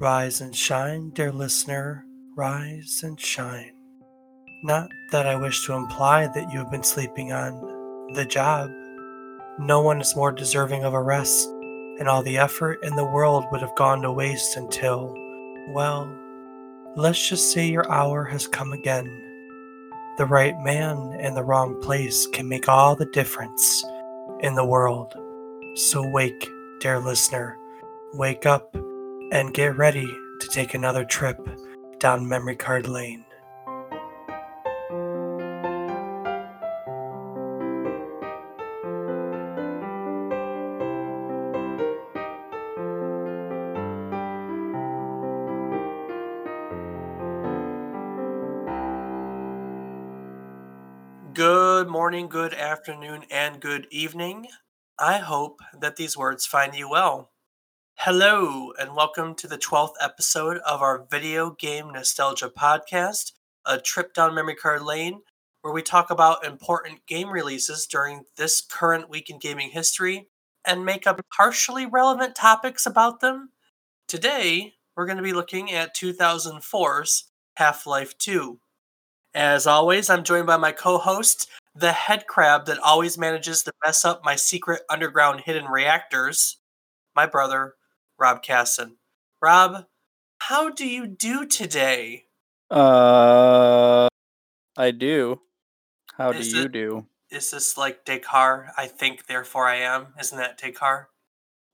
[0.00, 2.06] Rise and shine, dear listener,
[2.36, 3.72] rise and shine.
[4.62, 8.70] Not that I wish to imply that you have been sleeping on the job.
[9.58, 11.48] No one is more deserving of a rest,
[11.98, 15.12] and all the effort in the world would have gone to waste until,
[15.70, 16.08] well,
[16.94, 19.06] let's just say your hour has come again.
[20.16, 23.82] The right man in the wrong place can make all the difference
[24.42, 25.12] in the world.
[25.74, 27.56] So wake, dear listener,
[28.14, 28.76] wake up
[29.30, 30.06] and get ready
[30.40, 31.38] to take another trip
[31.98, 33.24] down memory card lane.
[51.34, 54.48] Good morning, good afternoon, and good evening.
[54.98, 57.30] I hope that these words find you well.
[58.02, 63.32] Hello, and welcome to the 12th episode of our video game nostalgia podcast,
[63.66, 65.22] a trip down memory card lane,
[65.62, 70.28] where we talk about important game releases during this current week in gaming history
[70.64, 73.50] and make up partially relevant topics about them.
[74.06, 77.24] Today, we're going to be looking at 2004's
[77.56, 78.60] Half Life 2.
[79.34, 83.72] As always, I'm joined by my co host, the head crab that always manages to
[83.84, 86.58] mess up my secret underground hidden reactors,
[87.16, 87.74] my brother,
[88.18, 88.96] Rob Casson.
[89.40, 89.86] Rob,
[90.40, 92.24] how do you do today?
[92.70, 94.08] Uh,
[94.76, 95.40] I do.
[96.16, 97.06] How do Is you do?
[97.30, 98.72] Is this like Descartes?
[98.76, 100.08] I think, therefore I am.
[100.20, 101.08] Isn't that Descartes?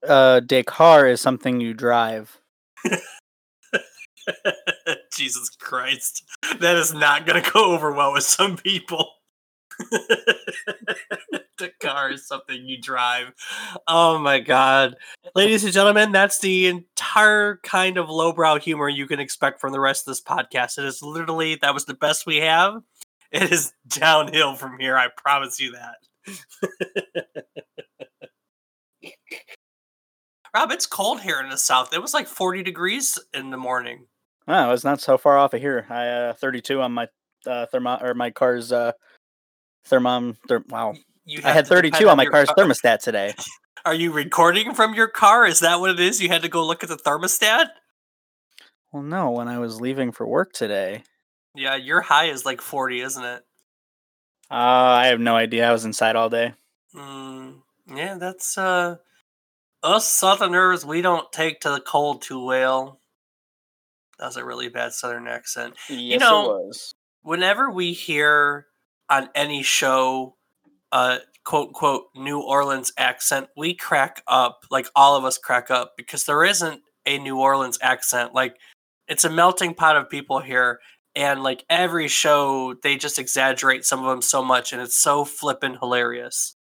[0.06, 2.40] Uh, Descartes is something you drive.
[5.12, 6.24] Jesus Christ.
[6.60, 9.08] That is not going to go over well with some people.
[11.58, 13.32] the car is something you drive.
[13.86, 14.96] Oh my god.
[15.34, 19.80] Ladies and gentlemen, that's the entire kind of lowbrow humor you can expect from the
[19.80, 20.78] rest of this podcast.
[20.78, 22.82] It is literally, that was the best we have.
[23.30, 24.96] It is downhill from here.
[24.96, 25.96] I promise you that.
[30.54, 31.92] Rob, it's cold here in the south.
[31.92, 34.06] It was like 40 degrees in the morning.
[34.46, 35.86] Oh, it's not so far off of here.
[35.90, 37.08] I uh 32 on my
[37.46, 38.92] uh thermo or my car's uh
[39.88, 40.36] thermom.
[40.48, 43.34] Therm- wow, You I had 32 on my car's car- thermostat today.
[43.86, 45.46] Are you recording from your car?
[45.46, 46.20] Is that what it is?
[46.22, 47.66] You had to go look at the thermostat?
[48.92, 51.02] Well, no, when I was leaving for work today,
[51.54, 53.42] Yeah, your high is like 40, isn't it?
[54.50, 55.68] uh, I have no idea.
[55.68, 56.54] I was inside all day.
[56.94, 57.62] Mm,
[57.94, 58.96] yeah, that's uh
[59.82, 63.00] us southerners, we don't take to the cold too well.
[64.18, 65.74] That was a really bad southern accent.
[65.90, 66.94] Yes, know- it was.
[67.22, 68.66] Whenever we hear
[69.10, 70.36] on any show
[70.94, 75.92] uh quote unquote New Orleans accent, we crack up, like all of us crack up,
[75.96, 78.34] because there isn't a New Orleans accent.
[78.34, 78.56] Like
[79.08, 80.80] it's a melting pot of people here,
[81.14, 85.24] and like every show, they just exaggerate some of them so much, and it's so
[85.24, 86.56] flippin' hilarious.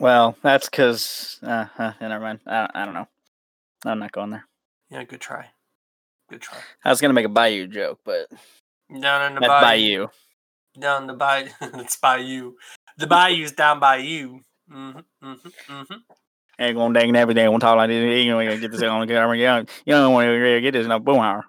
[0.00, 1.38] Well, that's because.
[1.42, 2.40] Uh, uh, never mind.
[2.46, 3.08] I, I don't know.
[3.84, 4.46] I'm not going there.
[4.90, 5.46] Yeah, good try.
[6.30, 6.58] Good try.
[6.84, 8.28] I was gonna make a Bayou joke, but
[9.00, 9.60] Down in the bayou.
[9.60, 10.08] Bayou.
[10.78, 11.48] Down the bayou.
[11.60, 12.54] it's bayou.
[12.98, 14.40] The bayou's down by you.
[14.70, 15.94] Mm-hmm, mm-hmm, mm-hmm.
[16.58, 17.48] ain't gonna dang every day.
[17.48, 17.96] Won't talk like this.
[18.02, 19.36] Ain't gonna get this on the camera.
[19.36, 21.42] You don't, you don't want to get this a boomhauer.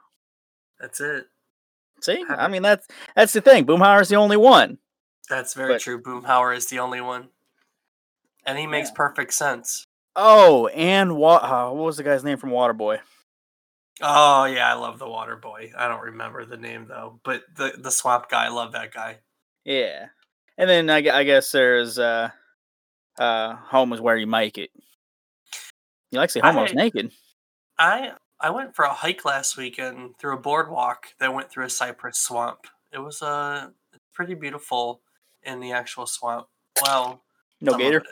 [0.79, 1.25] That's it.
[2.01, 3.65] See, I mean that's that's the thing.
[3.65, 4.77] Boomhauer's the only one.
[5.29, 6.01] That's very But- true.
[6.01, 7.29] Boomhauer is the only one.
[8.45, 8.95] And he makes Yeah.
[8.95, 9.85] perfect sense.
[10.15, 11.43] Oh, and what?
[11.43, 12.99] Uh, what was the guy's name from Waterboy?
[14.01, 15.71] Oh yeah, I love the water boy.
[15.77, 19.19] I don't remember the name though, but the the swamp guy, I love that guy.
[19.63, 20.07] Yeah,
[20.57, 22.29] and then I, I guess there's uh,
[23.17, 24.69] uh, home is where you make it.
[26.11, 27.11] You like to see home I- naked?
[27.79, 31.69] I I went for a hike last weekend through a boardwalk that went through a
[31.69, 32.59] cypress swamp.
[32.91, 33.69] It was uh,
[34.13, 35.01] pretty beautiful
[35.43, 36.47] in the actual swamp.
[36.83, 37.23] Well,
[37.61, 38.03] No gator.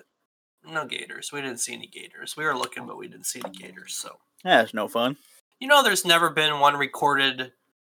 [0.66, 1.32] No gators.
[1.32, 2.36] We didn't see any gators.
[2.38, 3.94] We were looking, but we didn't see any gators.
[3.94, 5.18] So Yeah, that's no fun.
[5.60, 7.52] you know, there's never been one recorded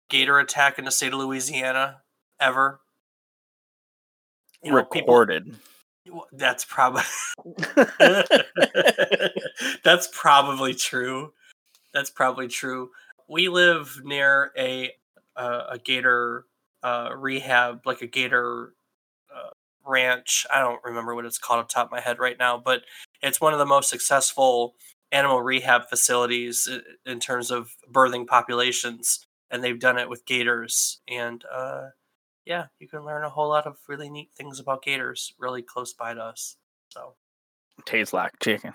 [0.08, 2.02] gator attack in the state of Louisiana
[2.38, 2.80] ever.
[4.66, 5.54] You know, Recorded.
[6.10, 7.02] Well, That's probably
[9.84, 11.32] that's probably true.
[11.94, 12.90] That's probably true.
[13.28, 14.92] We live near a
[15.36, 16.46] uh, a gator
[16.82, 18.72] uh, rehab, like a gator
[19.34, 19.50] uh,
[19.84, 20.46] ranch.
[20.52, 22.82] I don't remember what it's called off the top of my head right now, but
[23.22, 24.74] it's one of the most successful
[25.12, 26.68] animal rehab facilities
[27.04, 31.00] in terms of birthing populations, and they've done it with gators.
[31.08, 31.88] And uh,
[32.46, 35.92] yeah, you can learn a whole lot of really neat things about gators really close
[35.92, 36.56] by to us.
[36.88, 37.14] So
[37.84, 38.72] Tastes like chicken.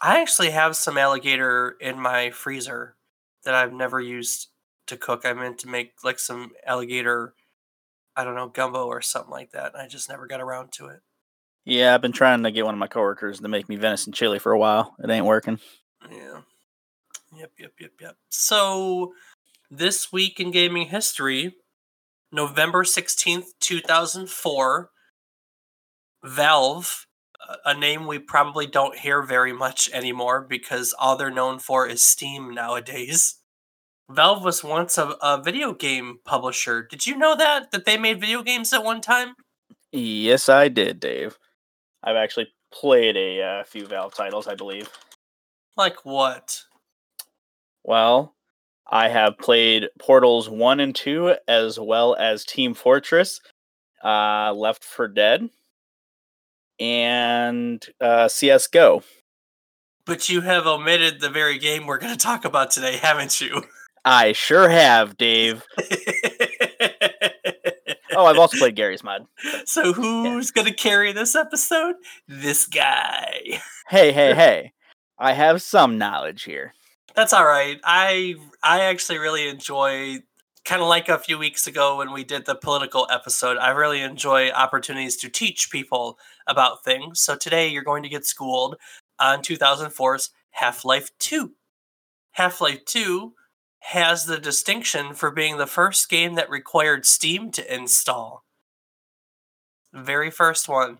[0.00, 2.96] I actually have some alligator in my freezer
[3.44, 4.48] that I've never used
[4.86, 5.24] to cook.
[5.24, 7.34] I meant to make like some alligator,
[8.14, 9.74] I don't know, gumbo or something like that.
[9.74, 11.00] I just never got around to it.
[11.64, 14.38] Yeah, I've been trying to get one of my coworkers to make me venison chili
[14.38, 14.94] for a while.
[15.02, 15.58] It ain't working.
[16.08, 16.42] Yeah.
[17.34, 18.16] Yep, yep, yep, yep.
[18.28, 19.14] So
[19.70, 21.56] this week in gaming history,
[22.36, 24.90] November 16th, 2004,
[26.22, 27.06] Valve,
[27.64, 32.02] a name we probably don't hear very much anymore because all they're known for is
[32.02, 33.36] Steam nowadays.
[34.10, 36.86] Valve was once a, a video game publisher.
[36.86, 37.70] Did you know that?
[37.70, 39.34] That they made video games at one time?
[39.90, 41.38] Yes, I did, Dave.
[42.04, 44.90] I've actually played a uh, few Valve titles, I believe.
[45.74, 46.64] Like what?
[47.82, 48.35] Well,
[48.88, 53.40] I have played Portals 1 and 2, as well as Team Fortress,
[54.04, 55.50] uh, Left 4 Dead,
[56.78, 59.02] and uh, CSGO.
[60.04, 63.62] But you have omitted the very game we're going to talk about today, haven't you?
[64.04, 65.64] I sure have, Dave.
[68.12, 69.26] oh, I've also played Garry's Mod.
[69.64, 70.62] So who's yeah.
[70.62, 71.96] going to carry this episode?
[72.28, 73.60] This guy.
[73.88, 74.72] Hey, hey, hey.
[75.18, 76.72] I have some knowledge here.
[77.16, 77.80] That's all right.
[77.84, 80.18] I I actually really enjoy
[80.64, 83.56] kind of like a few weeks ago when we did the political episode.
[83.58, 87.20] I really enjoy opportunities to teach people about things.
[87.20, 88.76] So today you're going to get schooled
[89.20, 91.52] on 2004's Half-Life 2.
[92.32, 93.34] Half-Life 2
[93.80, 98.44] has the distinction for being the first game that required Steam to install.
[99.94, 100.98] Very first one.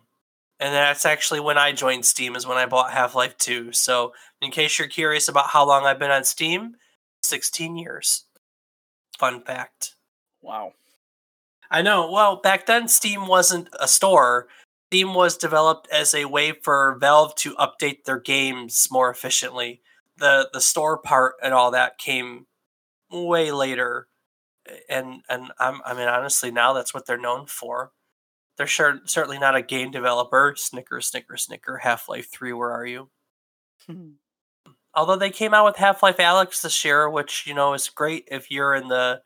[0.59, 3.73] And that's actually when I joined Steam is when I bought Half-Life 2.
[3.73, 6.77] So, in case you're curious about how long I've been on Steam,
[7.23, 8.25] 16 years.
[9.19, 9.95] Fun fact.
[10.43, 10.73] Wow.
[11.71, 12.11] I know.
[12.11, 14.49] Well, back then Steam wasn't a store.
[14.89, 19.81] Steam was developed as a way for Valve to update their games more efficiently.
[20.19, 22.47] The the store part and all that came
[23.11, 24.09] way later.
[24.89, 27.93] And and I'm I mean honestly now that's what they're known for.
[28.57, 30.55] They're sure certainly not a game developer.
[30.57, 31.79] Snicker, snicker, snicker.
[31.79, 33.11] Half Life Three, where are you?
[34.95, 38.27] Although they came out with Half Life Alyx this year, which you know is great
[38.31, 39.21] if you're in the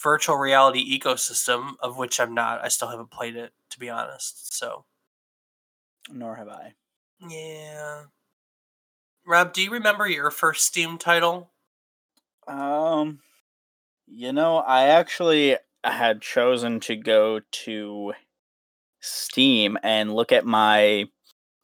[0.00, 2.64] virtual reality ecosystem, of which I'm not.
[2.64, 4.54] I still haven't played it, to be honest.
[4.56, 4.84] So,
[6.10, 6.74] nor have I.
[7.28, 8.04] Yeah.
[9.26, 11.50] Rob, do you remember your first Steam title?
[12.46, 13.18] Um,
[14.06, 15.56] you know, I actually
[15.92, 18.12] had chosen to go to
[19.00, 21.06] Steam and look at my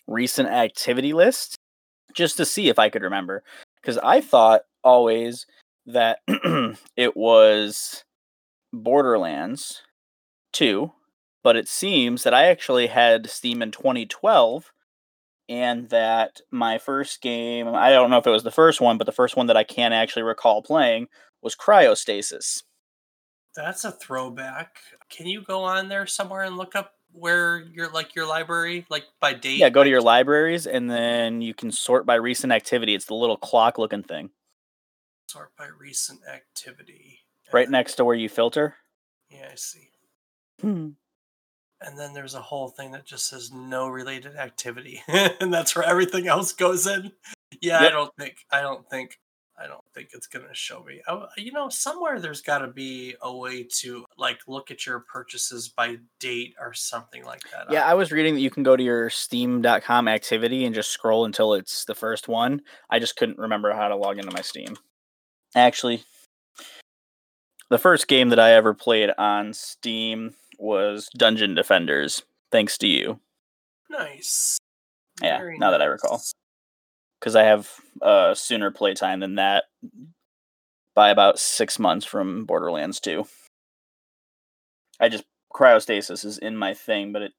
[0.07, 1.57] recent activity list
[2.15, 3.43] just to see if I could remember.
[3.81, 5.47] Because I thought always
[5.87, 6.21] that
[6.97, 8.05] it was
[8.73, 9.83] Borderlands
[10.53, 10.93] 2,
[11.43, 14.73] but it seems that I actually had Steam in 2012
[15.49, 19.05] and that my first game, I don't know if it was the first one, but
[19.05, 21.09] the first one that I can actually recall playing
[21.43, 22.63] was Cryostasis.
[23.55, 24.79] That's a throwback.
[25.11, 29.05] Can you go on there somewhere and look up where your like your library, like
[29.21, 29.59] by date?
[29.59, 32.95] Yeah, go to your libraries and then you can sort by recent activity.
[32.95, 34.31] It's the little clock looking thing.
[35.29, 37.21] Sort by recent activity.
[37.53, 38.77] Right next to where you filter.
[39.31, 39.91] Yeah, I see.
[40.61, 40.91] Hmm
[41.85, 45.85] and then there's a whole thing that just says no related activity and that's where
[45.85, 47.13] everything else goes in
[47.61, 47.91] yeah yep.
[47.91, 49.19] i don't think i don't think
[49.59, 52.69] i don't think it's going to show me I, you know somewhere there's got to
[52.69, 57.71] be a way to like look at your purchases by date or something like that
[57.71, 61.25] yeah i was reading that you can go to your steam.com activity and just scroll
[61.25, 64.77] until it's the first one i just couldn't remember how to log into my steam
[65.55, 66.03] actually
[67.71, 73.21] the first game that i ever played on steam was Dungeon Defenders, thanks to you.
[73.91, 74.59] Nice.
[75.21, 75.75] Yeah, Very now nice.
[75.79, 76.23] that I recall.
[77.23, 77.71] Because I have
[78.03, 79.65] a sooner playtime than that
[80.93, 83.25] by about six months from Borderlands 2.
[84.99, 85.23] I just
[85.55, 87.33] cryostasis is in my thing, but it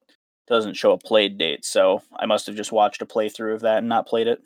[0.48, 3.78] doesn't show a played date, so I must have just watched a playthrough of that
[3.78, 4.40] and not played it.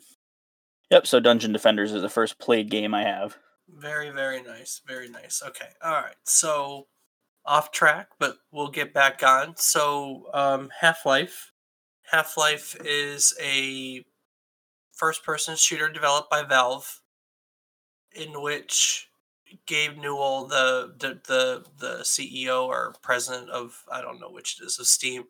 [0.91, 3.37] Yep, so Dungeon Defenders is the first played game I have.
[3.69, 4.81] Very, very nice.
[4.87, 5.41] Very nice.
[5.45, 5.69] Okay.
[5.83, 6.15] All right.
[6.23, 6.87] So
[7.45, 9.55] off track, but we'll get back on.
[9.57, 11.51] So, um, Half Life.
[12.11, 14.03] Half Life is a
[14.99, 17.01] first person shooter developed by Valve,
[18.11, 19.09] in which
[19.65, 24.65] Gabe Newell, the, the the the CEO or president of I don't know which it
[24.65, 25.23] is of Steam,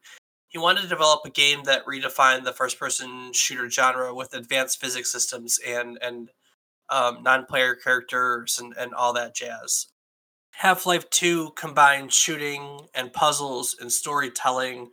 [0.47, 4.81] he wanted to develop a game that redefined the first person shooter genre with advanced
[4.81, 6.29] physics systems and and
[6.89, 9.87] um, non player characters and, and all that jazz.
[10.51, 14.89] Half Life 2 combined shooting and puzzles and storytelling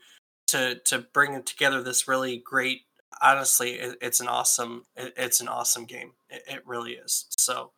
[0.49, 2.83] to to bring together this really great
[3.23, 7.73] honestly it, it's an awesome it, it's an awesome game it, it, really is so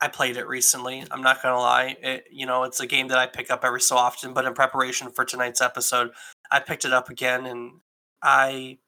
[0.00, 1.04] I played it recently.
[1.10, 1.96] I'm not gonna lie.
[2.02, 4.34] It, you know, it's a game that I pick up every so often.
[4.34, 6.10] But in preparation for tonight's episode,
[6.50, 7.80] I picked it up again, and
[8.22, 8.78] I,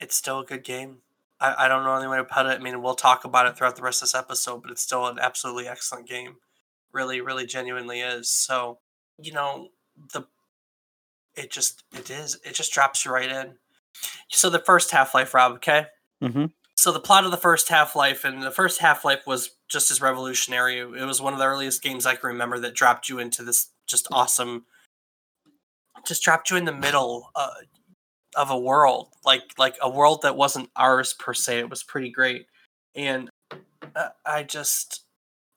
[0.00, 0.98] it's still a good game.
[1.40, 2.58] I, I don't know any way to put it.
[2.58, 5.06] I mean, we'll talk about it throughout the rest of this episode, but it's still
[5.06, 6.36] an absolutely excellent game.
[6.92, 8.30] Really, really, genuinely is.
[8.30, 8.78] So,
[9.18, 9.68] you know,
[10.12, 10.22] the
[11.36, 13.54] it just it is it just drops you right in.
[14.28, 15.52] So the first Half Life, Rob.
[15.54, 15.86] Okay.
[16.22, 16.46] Mm-hmm.
[16.76, 19.90] So the plot of the first Half Life, and the first Half Life was just
[19.90, 20.78] as revolutionary.
[20.78, 23.70] It was one of the earliest games I can remember that dropped you into this
[23.86, 24.64] just awesome,
[26.06, 27.50] just dropped you in the middle uh,
[28.34, 31.58] of a world, like like a world that wasn't ours per se.
[31.58, 32.46] It was pretty great,
[32.94, 33.28] and
[33.94, 35.04] uh, I just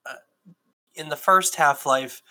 [0.05, 0.15] uh,
[0.95, 2.21] in the first Half Life,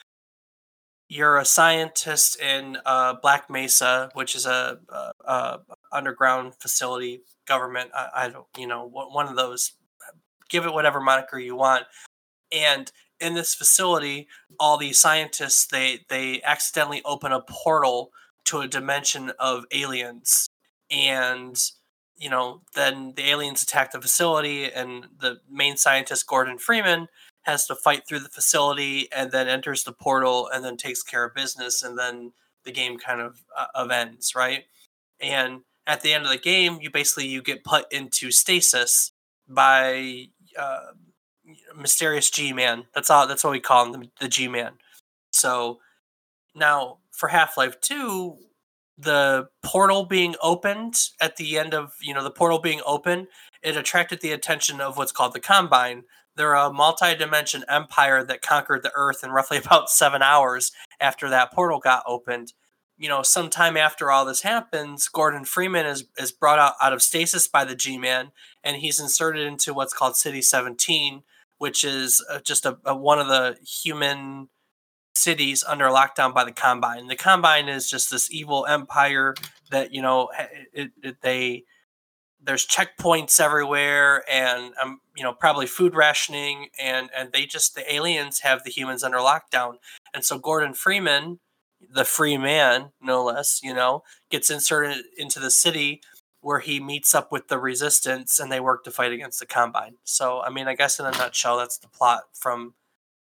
[1.13, 5.61] you're a scientist in uh, Black Mesa, which is a, a, a
[5.93, 7.91] underground facility government.
[7.95, 9.73] I, I, don't, you know, one of those.
[10.49, 11.85] Give it whatever moniker you want.
[12.51, 12.91] And
[13.21, 14.27] in this facility,
[14.59, 18.11] all these scientists they they accidentally open a portal
[18.47, 20.49] to a dimension of aliens,
[20.91, 21.57] and
[22.17, 27.09] you know, then the aliens attack the facility, and the main scientist Gordon Freeman
[27.43, 31.25] has to fight through the facility and then enters the portal and then takes care
[31.25, 32.33] of business and then
[32.65, 34.65] the game kind of uh, ends right?
[35.21, 39.13] And at the end of the game you basically you get put into stasis
[39.49, 40.27] by
[40.59, 40.93] uh,
[41.77, 42.85] mysterious g-man.
[42.95, 44.75] That's all that's what we call him the, the g-man.
[45.33, 45.81] So
[46.55, 48.39] now for half-life 2
[48.99, 53.27] the portal being opened at the end of you know the portal being open
[53.63, 56.05] it attracted the attention of what's called the combine
[56.37, 61.53] they're a multi-dimension empire that conquered the earth in roughly about seven hours after that
[61.53, 62.53] portal got opened.
[62.99, 67.03] You know sometime after all this happens gordon freeman is, is brought out, out of
[67.03, 68.31] stasis by the g-man
[68.63, 71.25] and he's inserted into what's called city 17
[71.63, 74.49] which is uh, just a, a, one of the human
[75.15, 77.07] cities under lockdown by the combine.
[77.07, 79.37] The combine is just this evil empire
[79.71, 80.31] that you know
[80.73, 81.63] it, it, they
[82.43, 87.93] there's checkpoints everywhere and um, you know probably food rationing and and they just the
[87.93, 89.75] aliens have the humans under lockdown
[90.15, 91.39] and so gordon freeman
[91.93, 96.01] the free man no less you know gets inserted into the city
[96.41, 99.97] where he meets up with the resistance and they work to fight against the combine
[100.05, 102.75] so i mean i guess in a nutshell that's the plot from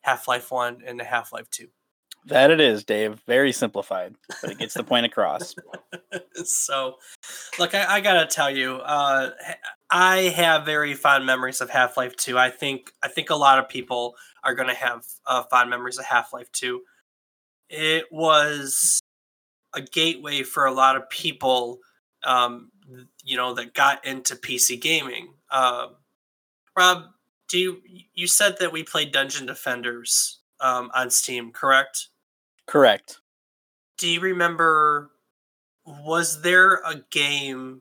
[0.02, 1.68] half-life 1 and half-life 2
[2.26, 3.22] that it is, Dave.
[3.26, 5.54] Very simplified, but it gets the point across.
[6.44, 6.96] so,
[7.58, 9.30] look, I, I, gotta tell you, uh,
[9.90, 12.38] I have very fond memories of Half Life Two.
[12.38, 16.04] I think I think a lot of people are gonna have uh, fond memories of
[16.04, 16.82] Half Life Two.
[17.70, 19.00] It was
[19.74, 21.78] a gateway for a lot of people,
[22.24, 22.70] um,
[23.24, 25.34] you know, that got into PC gaming.
[25.50, 25.88] Uh,
[26.76, 27.04] Rob,
[27.48, 27.82] do you
[28.14, 32.08] you said that we played Dungeon Defenders um, on Steam, correct?
[32.66, 33.20] Correct.
[33.96, 35.10] Do you remember?
[35.86, 37.80] Was there a game,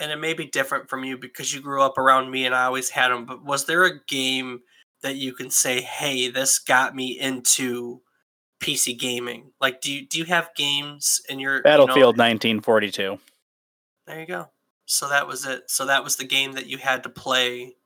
[0.00, 2.64] and it may be different from you because you grew up around me and I
[2.64, 4.60] always had them, but was there a game
[5.02, 8.00] that you can say, "Hey, this got me into
[8.60, 9.52] PC gaming"?
[9.60, 13.18] Like, do you do you have games in your Battlefield you know, 1942?
[14.06, 14.50] There you go.
[14.86, 15.70] So that was it.
[15.70, 17.76] So that was the game that you had to play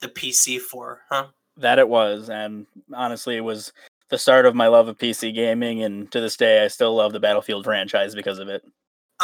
[0.00, 1.28] the PC for, huh?
[1.56, 3.72] That it was, and honestly, it was
[4.10, 7.12] the start of my love of PC gaming, and to this day, I still love
[7.12, 8.62] the Battlefield franchise because of it.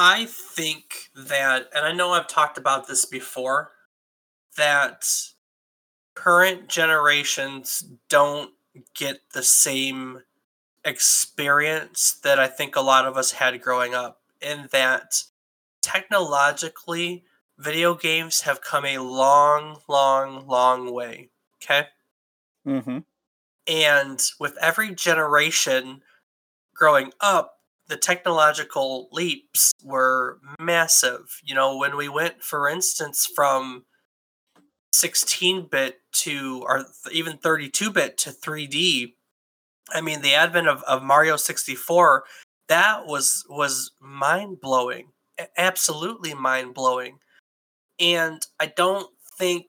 [0.02, 3.72] I think that, and I know I've talked about this before,
[4.56, 5.06] that
[6.14, 8.52] current generations don't
[8.94, 10.22] get the same
[10.86, 15.24] experience that I think a lot of us had growing up, in that
[15.82, 17.24] technologically,
[17.58, 21.28] video games have come a long, long, long way.
[21.62, 21.88] Okay?
[22.66, 23.00] Mm-hmm.
[23.66, 26.00] And with every generation
[26.74, 27.59] growing up,
[27.90, 31.40] the technological leaps were massive.
[31.44, 33.84] You know, when we went, for instance, from
[34.92, 39.14] 16 bit to, or even 32 bit to 3D,
[39.92, 42.24] I mean, the advent of, of Mario 64,
[42.68, 45.08] that was was mind blowing,
[45.58, 47.18] absolutely mind blowing.
[47.98, 49.66] And I don't think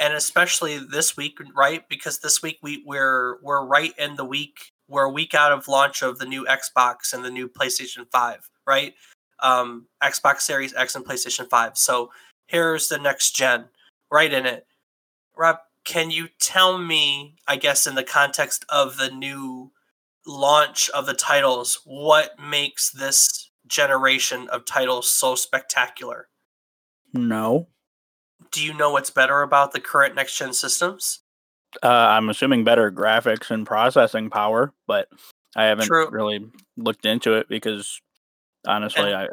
[0.00, 1.88] and especially this week, right?
[1.88, 5.68] Because this week we we're we're right in the week we're a week out of
[5.68, 8.94] launch of the new Xbox and the new PlayStation Five, right?
[9.40, 11.76] Um, Xbox Series X and PlayStation Five.
[11.76, 12.10] So
[12.46, 13.64] here's the next gen,
[14.10, 14.66] right in it.
[15.36, 19.72] Rob, can you tell me, I guess, in the context of the new
[20.26, 26.28] launch of the titles, what makes this generation of titles so spectacular?
[27.12, 27.66] No
[28.52, 31.20] do you know what's better about the current next gen systems?
[31.82, 35.08] Uh, I'm assuming better graphics and processing power, but
[35.56, 36.08] I haven't True.
[36.10, 36.44] really
[36.76, 38.00] looked into it because
[38.66, 39.28] honestly, I, I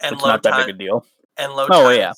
[0.00, 1.06] and it's not that time big a deal.
[1.38, 1.98] and load Oh, time.
[1.98, 2.12] yeah.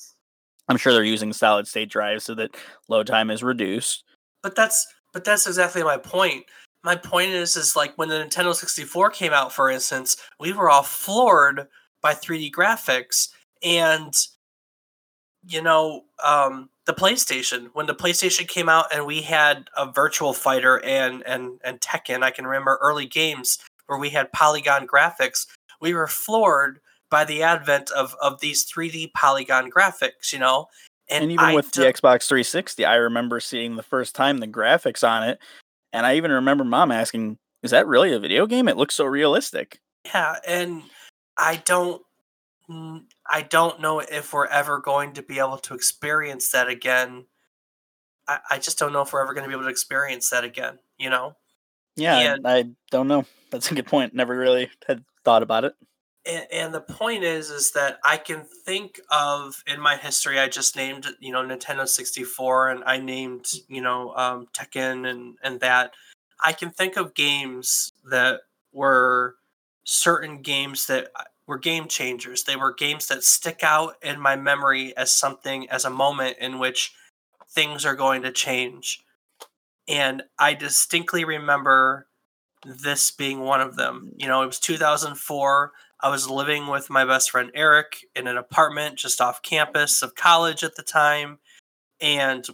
[0.68, 2.56] I'm sure they're using solid state drives so that
[2.88, 4.04] load time is reduced.
[4.42, 6.44] But that's but that's exactly my point.
[6.84, 10.68] My point is is like when the Nintendo 64 came out, for instance, we were
[10.70, 11.66] all floored
[12.02, 13.28] by 3D graphics
[13.62, 14.12] and
[15.48, 20.34] you know, um the PlayStation, when the PlayStation came out and we had a Virtua
[20.34, 25.46] Fighter and and and Tekken, I can remember early games where we had polygon graphics,
[25.80, 30.66] we were floored by the advent of of these 3D polygon graphics, you know.
[31.10, 35.06] And, even I with the Xbox 360, I remember seeing the first time the graphics
[35.08, 35.38] on it,
[35.92, 38.68] and I even remember mom asking, "Is that really a video game?
[38.68, 40.82] It looks so realistic." Yeah, and
[41.38, 42.02] I don't
[43.30, 47.26] I don't know if we're ever going to be able to experience that again.
[48.26, 50.44] I, I just don't know if we're ever going to be able to experience that
[50.44, 51.36] again, you know?
[51.96, 53.24] Yeah, And- I, don't know.
[53.50, 54.14] That's a good point.
[54.14, 55.74] Never really had thought about it.
[56.24, 60.48] And, and the point is is that I can think of in my history I
[60.48, 65.60] just named you know Nintendo 64 and I named you know um, Tekken and and
[65.60, 65.92] that
[66.42, 68.40] I can think of games that
[68.72, 69.36] were
[69.84, 71.08] certain games that
[71.48, 72.44] were game changers.
[72.44, 76.58] They were games that stick out in my memory as something as a moment in
[76.58, 76.92] which
[77.48, 79.02] things are going to change.
[79.88, 82.06] And I distinctly remember
[82.64, 84.12] this being one of them.
[84.18, 85.72] You know, it was 2004.
[86.00, 90.14] I was living with my best friend Eric in an apartment just off campus of
[90.14, 91.38] college at the time.
[91.98, 92.46] And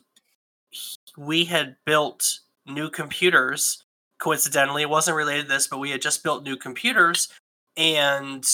[1.18, 3.84] we had built new computers.
[4.18, 7.28] Coincidentally, it wasn't related to this, but we had just built new computers.
[7.76, 8.44] And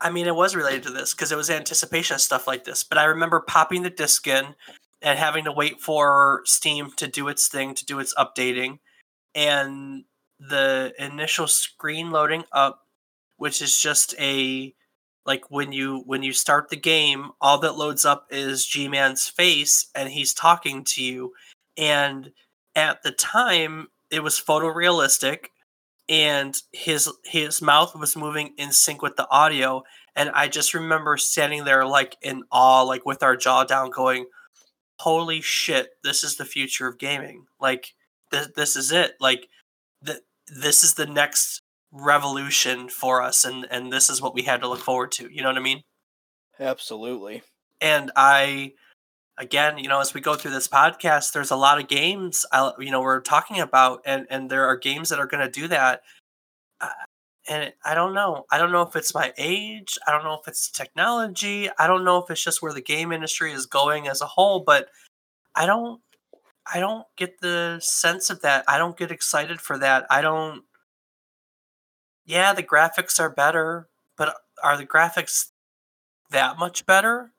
[0.00, 2.84] I mean, it was related to this because it was anticipation of stuff like this.
[2.84, 4.54] But I remember popping the disc in
[5.02, 8.78] and having to wait for Steam to do its thing, to do its updating.
[9.34, 10.04] And
[10.38, 12.86] the initial screen loading up,
[13.36, 14.74] which is just a
[15.26, 19.28] like when you when you start the game, all that loads up is G Man's
[19.28, 21.32] face and he's talking to you.
[21.76, 22.32] And
[22.76, 25.46] at the time, it was photorealistic
[26.08, 29.82] and his his mouth was moving in sync with the audio
[30.14, 34.26] and i just remember standing there like in awe like with our jaw down going
[35.00, 37.46] holy shit this is the future of gaming.
[37.60, 37.94] Like
[38.32, 39.14] th- this is it.
[39.20, 39.48] Like
[40.04, 41.60] th- this is the next
[41.92, 45.28] revolution for us and and this is what we had to look forward to.
[45.32, 45.82] You know what i mean?
[46.58, 47.42] Absolutely.
[47.80, 48.72] and i
[49.38, 52.72] again you know as we go through this podcast there's a lot of games I,
[52.78, 55.68] you know we're talking about and and there are games that are going to do
[55.68, 56.02] that.
[56.80, 56.88] Uh,
[57.48, 58.46] and i don't know.
[58.50, 62.04] I don't know if it's my age i don't know if it's technology i don't
[62.04, 64.88] know if it's just where the game industry is going as a whole but
[65.54, 66.00] i don't
[66.72, 68.64] i don't get the sense of that.
[68.68, 70.06] I don't get excited for that.
[70.10, 70.64] I don't
[72.26, 75.50] yeah the graphics are better but are the graphics
[76.30, 77.32] that much better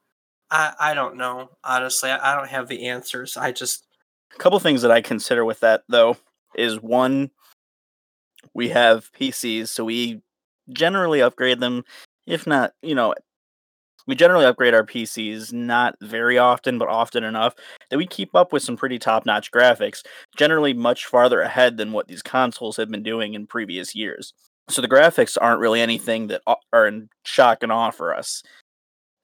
[0.51, 1.49] I, I don't know.
[1.63, 3.37] Honestly, I, I don't have the answers.
[3.37, 3.85] I just
[4.33, 6.17] A couple things that I consider with that though
[6.55, 7.31] is one,
[8.53, 10.21] we have PCs, so we
[10.71, 11.83] generally upgrade them,
[12.25, 13.13] if not, you know,
[14.07, 17.55] we generally upgrade our PCs not very often, but often enough
[17.89, 20.03] that we keep up with some pretty top notch graphics,
[20.37, 24.33] generally much farther ahead than what these consoles have been doing in previous years.
[24.69, 28.43] So the graphics aren't really anything that are in shock and awe for us.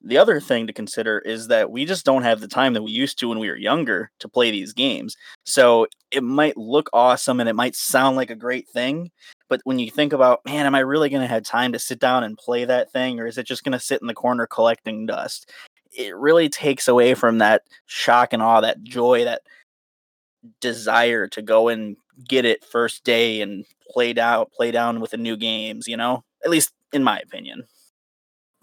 [0.04, 2.92] The other thing to consider is that we just don't have the time that we
[2.92, 5.16] used to when we were younger to play these games.
[5.46, 9.12] So it might look awesome and it might sound like a great thing,
[9.48, 12.00] but when you think about, man, am I really going to have time to sit
[12.00, 14.48] down and play that thing or is it just going to sit in the corner
[14.48, 15.52] collecting dust?
[15.92, 19.42] It really takes away from that shock and awe, that joy, that
[20.62, 21.96] desire to go and
[22.28, 26.24] get it first day and play down play down with the new games, you know?
[26.44, 27.64] At least in my opinion.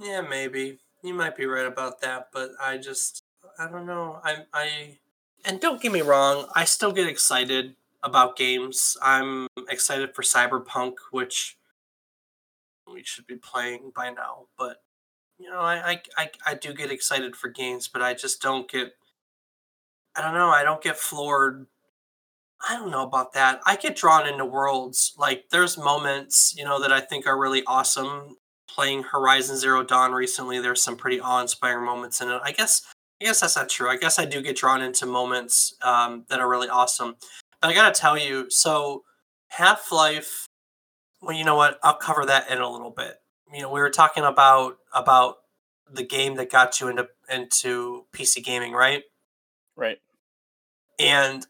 [0.00, 3.22] yeah, maybe you might be right about that, but I just
[3.58, 4.20] I don't know.
[4.24, 4.98] I I
[5.44, 8.96] and don't get me wrong, I still get excited about games.
[9.02, 11.56] I'm excited for Cyberpunk, which
[12.92, 14.46] we should be playing by now.
[14.58, 14.82] But
[15.38, 18.70] you know, I I I, I do get excited for games, but I just don't
[18.70, 18.94] get.
[20.16, 20.48] I don't know.
[20.48, 21.66] I don't get floored.
[22.68, 23.60] I don't know about that.
[23.66, 25.14] I get drawn into worlds.
[25.16, 28.36] Like there's moments, you know, that I think are really awesome.
[28.68, 32.40] Playing Horizon Zero Dawn recently, there's some pretty awe-inspiring moments in it.
[32.44, 32.82] I guess
[33.20, 33.88] I guess that's not true.
[33.90, 37.16] I guess I do get drawn into moments um, that are really awesome.
[37.60, 39.04] But I gotta tell you, so
[39.48, 40.46] Half Life.
[41.22, 41.78] Well, you know what?
[41.82, 43.16] I'll cover that in a little bit.
[43.52, 45.36] You know, we were talking about about
[45.90, 49.02] the game that got you into into PC gaming, right?
[49.76, 49.98] Right.
[50.98, 51.46] and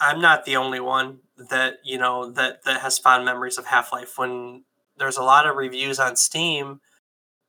[0.00, 1.20] I'm not the only one
[1.50, 4.18] that you know that that has fond memories of Half Life.
[4.18, 4.64] When
[5.02, 6.80] there's a lot of reviews on Steam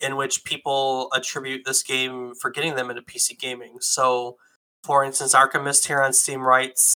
[0.01, 3.77] in which people attribute this game for getting them into PC gaming.
[3.79, 4.37] So,
[4.83, 6.95] for instance, Archimist here on Steam writes,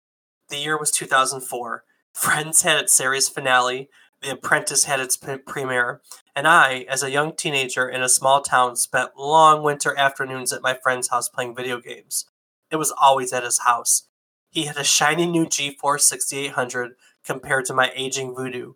[0.48, 1.84] the year was 2004.
[2.14, 3.90] Friends had its series finale.
[4.22, 6.00] The Apprentice had its premiere,
[6.34, 10.62] and I, as a young teenager in a small town, spent long winter afternoons at
[10.62, 12.24] my friend's house playing video games.
[12.70, 14.08] It was always at his house.
[14.50, 16.92] He had a shiny new GeForce 6800
[17.24, 18.72] compared to my aging Voodoo.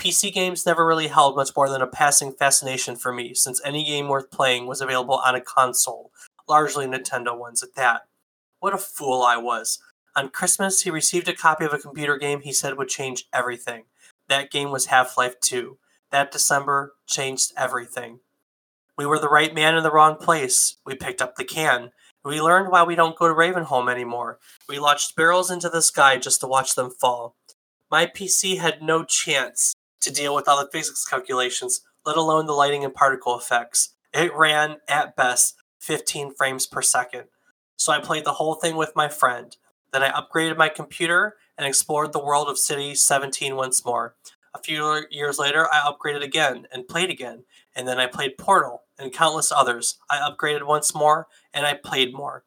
[0.00, 3.84] PC games never really held much more than a passing fascination for me, since any
[3.84, 6.12] game worth playing was available on a console,
[6.48, 8.02] largely Nintendo ones at that.
[8.60, 9.80] What a fool I was.
[10.16, 13.84] On Christmas, he received a copy of a computer game he said would change everything.
[14.28, 15.78] That game was Half Life 2.
[16.12, 18.20] That December changed everything.
[18.96, 20.76] We were the right man in the wrong place.
[20.86, 21.90] We picked up the can.
[22.24, 24.38] We learned why we don't go to Ravenholm anymore.
[24.68, 27.34] We launched barrels into the sky just to watch them fall.
[27.90, 32.52] My PC had no chance to deal with all the physics calculations, let alone the
[32.52, 33.94] lighting and particle effects.
[34.14, 37.24] It ran, at best, 15 frames per second.
[37.76, 39.56] So I played the whole thing with my friend.
[39.92, 44.14] Then I upgraded my computer and explored the world of City 17 once more.
[44.54, 47.44] A few years later, I upgraded again and played again,
[47.76, 49.98] and then I played Portal and countless others.
[50.10, 52.44] I upgraded once more and I played more.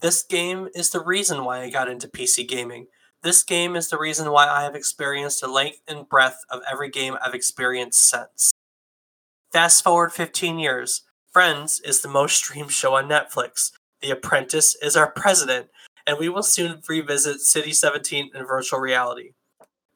[0.00, 2.86] This game is the reason why I got into PC gaming.
[3.22, 6.90] This game is the reason why I have experienced the length and breadth of every
[6.90, 8.50] game I've experienced since.
[9.52, 11.02] Fast forward 15 years.
[11.30, 13.70] Friends is the most streamed show on Netflix.
[14.00, 15.68] The Apprentice is our president,
[16.04, 19.34] and we will soon revisit City 17 in virtual reality.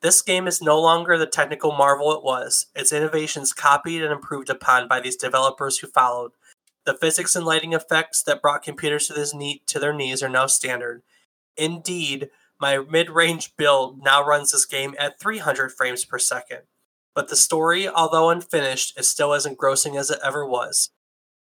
[0.02, 2.66] This game is no longer the technical marvel it was.
[2.76, 6.30] Its innovations copied and improved upon by these developers who followed.
[6.84, 10.46] The physics and lighting effects that brought computers to, knee, to their knees are now
[10.46, 11.02] standard.
[11.56, 16.60] Indeed, my mid range build now runs this game at 300 frames per second,
[17.14, 20.90] but the story, although unfinished, is still as engrossing as it ever was.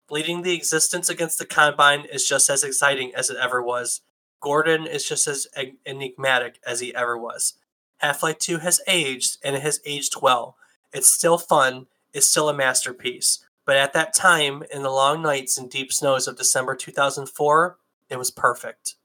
[0.10, 4.02] Leading the existence against the Combine is just as exciting as it ever was.
[4.40, 5.48] Gordon is just as
[5.86, 7.56] enigmatic as he ever was.
[7.98, 10.56] Half Life 2 has aged, and it has aged well.
[10.94, 13.46] It's still fun, it's still a masterpiece.
[13.66, 17.78] But at that time, in the long nights and deep snows of December 2004,
[18.10, 18.96] it was perfect.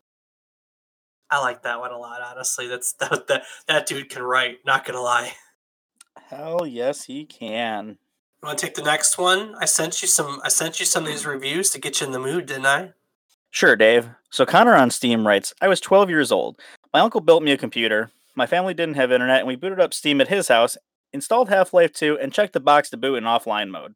[1.33, 2.21] I like that one a lot.
[2.23, 4.59] Honestly, that's that that, that dude can write.
[4.65, 5.33] Not gonna lie.
[6.29, 7.99] Hell yes, he can.
[8.43, 9.55] You want to take the next one?
[9.59, 10.41] I sent you some.
[10.45, 12.93] I sent you some of these reviews to get you in the mood, didn't I?
[13.51, 14.11] Sure, Dave.
[14.31, 16.59] So Connor on Steam writes, I was 12 years old.
[16.93, 18.11] My uncle built me a computer.
[18.35, 20.79] My family didn't have internet, and we booted up Steam at his house,
[21.13, 23.95] installed Half Life 2, and checked the box to boot in offline mode.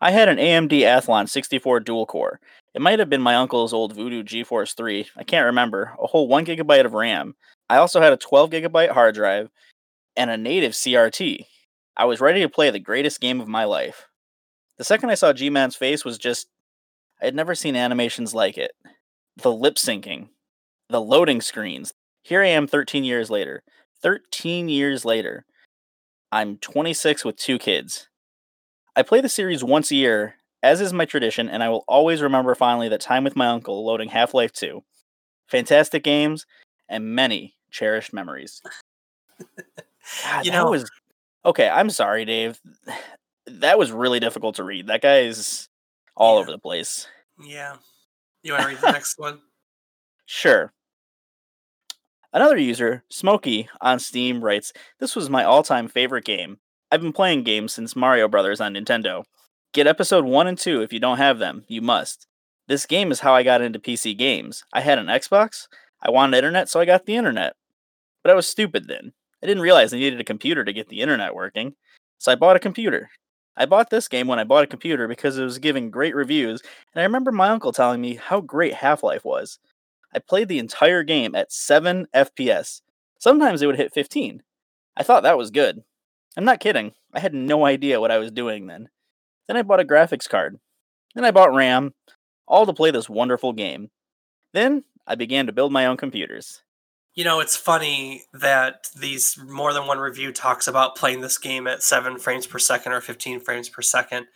[0.00, 2.40] I had an AMD Athlon 64 dual core.
[2.76, 5.06] It might have been my uncle's old Voodoo GeForce 3.
[5.16, 5.94] I can't remember.
[5.98, 7.34] A whole 1 gigabyte of RAM.
[7.70, 9.48] I also had a 12 gigabyte hard drive
[10.14, 11.46] and a native CRT.
[11.96, 14.08] I was ready to play the greatest game of my life.
[14.76, 16.48] The second I saw G Man's face was just.
[17.22, 18.72] I had never seen animations like it.
[19.38, 20.28] The lip syncing,
[20.90, 21.94] the loading screens.
[22.20, 23.62] Here I am 13 years later.
[24.02, 25.46] 13 years later.
[26.30, 28.10] I'm 26 with two kids.
[28.94, 32.22] I play the series once a year as is my tradition, and I will always
[32.22, 34.82] remember fondly that time with my uncle loading Half Life 2.
[35.48, 36.46] Fantastic games
[36.88, 38.62] and many cherished memories.
[40.24, 40.90] God, you know, was
[41.44, 41.68] okay.
[41.68, 42.60] I'm sorry, Dave.
[43.46, 44.86] That was really difficult to read.
[44.88, 45.68] That guy is
[46.16, 46.40] all yeah.
[46.40, 47.06] over the place.
[47.44, 47.76] Yeah.
[48.42, 49.40] You want to read the next one?
[50.26, 50.72] Sure.
[52.32, 56.58] Another user, Smokey, on Steam writes, This was my all time favorite game.
[56.90, 59.24] I've been playing games since Mario Brothers on Nintendo.
[59.76, 61.66] Get episode 1 and 2 if you don't have them.
[61.68, 62.26] You must.
[62.66, 64.64] This game is how I got into PC games.
[64.72, 65.68] I had an Xbox,
[66.00, 67.56] I wanted internet, so I got the internet.
[68.22, 69.12] But I was stupid then.
[69.42, 71.74] I didn't realize I needed a computer to get the internet working,
[72.16, 73.10] so I bought a computer.
[73.54, 76.62] I bought this game when I bought a computer because it was giving great reviews,
[76.94, 79.58] and I remember my uncle telling me how great Half Life was.
[80.14, 82.80] I played the entire game at 7 FPS.
[83.18, 84.42] Sometimes it would hit 15.
[84.96, 85.82] I thought that was good.
[86.34, 86.92] I'm not kidding.
[87.12, 88.88] I had no idea what I was doing then.
[89.48, 90.58] Then I bought a graphics card.
[91.14, 91.94] Then I bought RAM,
[92.46, 93.90] all to play this wonderful game.
[94.52, 96.62] Then I began to build my own computers.
[97.14, 101.66] You know, it's funny that these more than one review talks about playing this game
[101.66, 104.26] at 7 frames per second or 15 frames per second.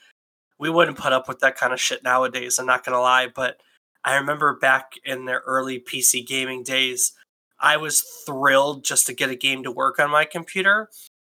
[0.58, 3.28] We wouldn't put up with that kind of shit nowadays, I'm not going to lie,
[3.34, 3.60] but
[4.02, 7.12] I remember back in their early PC gaming days,
[7.58, 10.88] I was thrilled just to get a game to work on my computer.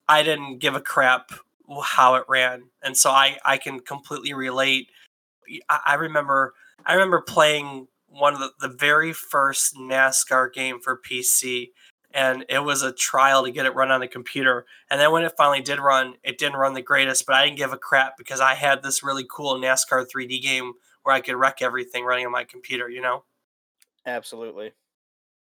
[0.07, 1.31] I didn't give a crap
[1.81, 4.89] how it ran, and so I I can completely relate.
[5.69, 6.53] I, I remember
[6.85, 11.71] I remember playing one of the, the very first NASCAR game for PC,
[12.13, 14.65] and it was a trial to get it run on the computer.
[14.89, 17.57] And then when it finally did run, it didn't run the greatest, but I didn't
[17.57, 21.35] give a crap because I had this really cool NASCAR 3D game where I could
[21.35, 23.23] wreck everything running on my computer, you know?
[24.05, 24.73] Absolutely.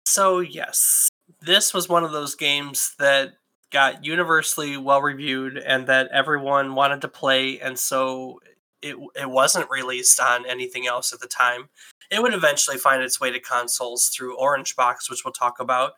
[0.06, 1.10] So, yes,
[1.42, 3.34] this was one of those games that
[3.72, 7.60] got universally well reviewed and that everyone wanted to play.
[7.60, 8.40] And so
[8.82, 11.70] it, it wasn't released on anything else at the time.
[12.10, 15.94] It would eventually find its way to consoles through Orange Box, which we'll talk about.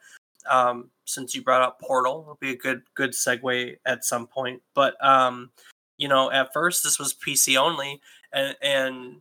[0.50, 4.62] Um, since you brought up Portal, it'll be a good good segue at some point.
[4.74, 5.52] But um,
[5.98, 8.02] you know, at first this was PC only,
[8.34, 9.16] and, and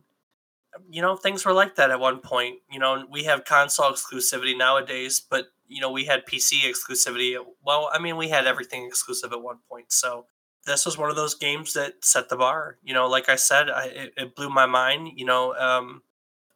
[0.89, 2.57] you know things were like that at one point.
[2.71, 7.37] You know, we have console exclusivity nowadays, but you know we had PC exclusivity.
[7.63, 9.91] Well, I mean, we had everything exclusive at one point.
[9.91, 10.25] So
[10.65, 12.77] this was one of those games that set the bar.
[12.83, 15.11] You know, like I said, I, it, it blew my mind.
[15.15, 16.03] You know, um,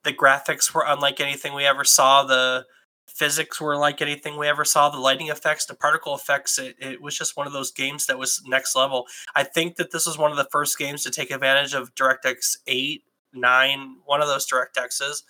[0.04, 2.23] the graphics were unlike anything we ever saw.
[2.23, 2.65] The
[3.08, 4.89] physics were like anything we ever saw.
[4.89, 8.19] The lighting effects, the particle effects, it, it was just one of those games that
[8.19, 9.06] was next level.
[9.36, 12.58] I think that this was one of the first games to take advantage of DirectX
[12.67, 15.23] 8, 9, one of those DirectXs.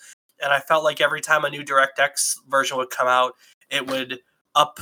[0.43, 3.33] And I felt like every time a new DirectX version would come out,
[3.69, 4.19] it would
[4.53, 4.79] up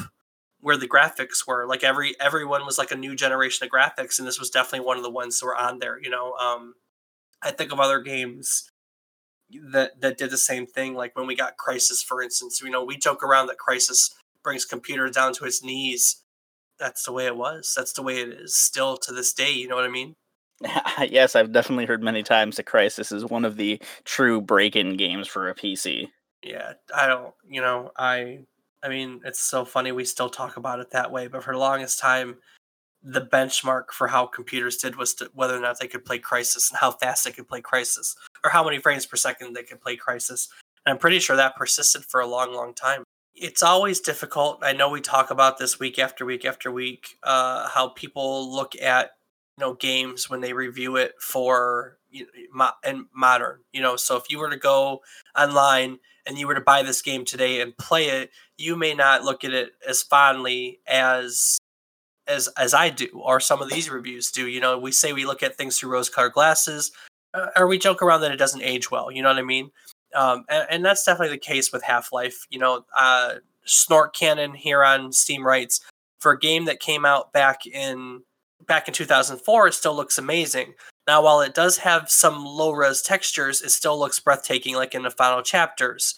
[0.59, 1.65] where the graphics were.
[1.67, 4.97] Like every everyone was like a new generation of graphics, and this was definitely one
[4.97, 5.99] of the ones that were on there.
[6.01, 6.75] You know, um,
[7.41, 8.69] I think of other games
[9.71, 10.95] that that did the same thing.
[10.95, 14.11] Like when we got Crysis, for instance, you know, we joke around that Crysis
[14.43, 16.23] brings computers down to its knees.
[16.79, 17.73] That's the way it was.
[17.75, 19.51] That's the way it is still to this day.
[19.51, 20.15] You know what I mean?
[21.09, 25.27] yes, I've definitely heard many times that Crysis is one of the true break-in games
[25.27, 26.09] for a PC.
[26.41, 27.33] Yeah, I don't.
[27.47, 28.39] You know, I.
[28.83, 31.59] I mean, it's so funny we still talk about it that way, but for the
[31.59, 32.35] longest time,
[33.01, 36.69] the benchmark for how computers did was to, whether or not they could play Crysis
[36.69, 39.81] and how fast they could play Crysis or how many frames per second they could
[39.81, 40.47] play Crysis.
[40.85, 43.03] And I'm pretty sure that persisted for a long, long time.
[43.35, 44.59] It's always difficult.
[44.61, 48.75] I know we talk about this week after week after week, uh, how people look
[48.75, 49.11] at
[49.57, 51.97] you know games when they review it for
[52.83, 53.59] and modern.
[53.71, 55.01] You know, so if you were to go
[55.37, 59.23] online and you were to buy this game today and play it, you may not
[59.23, 61.57] look at it as fondly as
[62.27, 64.47] as as I do, or some of these reviews do.
[64.47, 66.91] You know, we say we look at things through rose-colored glasses,
[67.33, 69.11] uh, or we joke around that it doesn't age well.
[69.11, 69.71] You know what I mean?
[70.15, 72.45] Um, and, and, that's definitely the case with Half Life.
[72.51, 75.81] You know, uh, Snort Cannon here on Steam writes
[76.19, 78.21] for a game that came out back in
[78.65, 80.73] back in 2004, it still looks amazing.
[81.07, 85.03] Now, while it does have some low res textures, it still looks breathtaking, like in
[85.03, 86.15] the final chapters.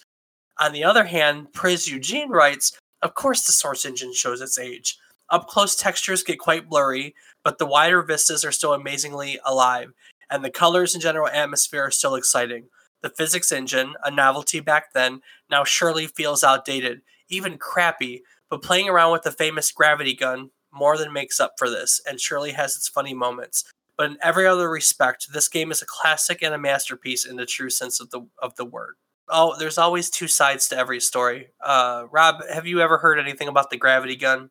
[0.58, 2.72] On the other hand, Priz Eugene writes,
[3.02, 4.96] of course the Source engine shows its age.
[5.28, 9.92] Up close textures get quite blurry, but the wider vistas are still amazingly alive,
[10.30, 12.68] and the colors and general atmosphere are still exciting.
[13.02, 15.20] The physics engine, a novelty back then,
[15.50, 20.96] now surely feels outdated, even crappy, but playing around with the famous gravity gun more
[20.96, 23.64] than makes up for this, and surely has its funny moments.
[23.96, 27.46] But in every other respect, this game is a classic and a masterpiece in the
[27.46, 28.96] true sense of the of the word.
[29.28, 31.48] Oh, there's always two sides to every story.
[31.64, 34.50] Uh, Rob, have you ever heard anything about the gravity gun?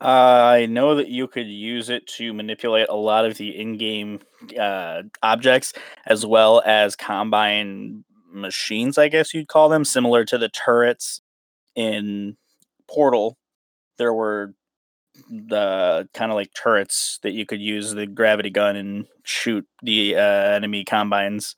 [0.00, 4.20] Uh, I know that you could use it to manipulate a lot of the in-game
[4.58, 5.72] uh, objects,
[6.06, 8.98] as well as combine machines.
[8.98, 11.20] I guess you'd call them, similar to the turrets
[11.74, 12.36] in
[12.88, 13.38] Portal.
[13.98, 14.54] There were
[15.28, 20.16] the kind of like turrets that you could use the gravity gun and shoot the
[20.16, 21.54] uh, enemy combines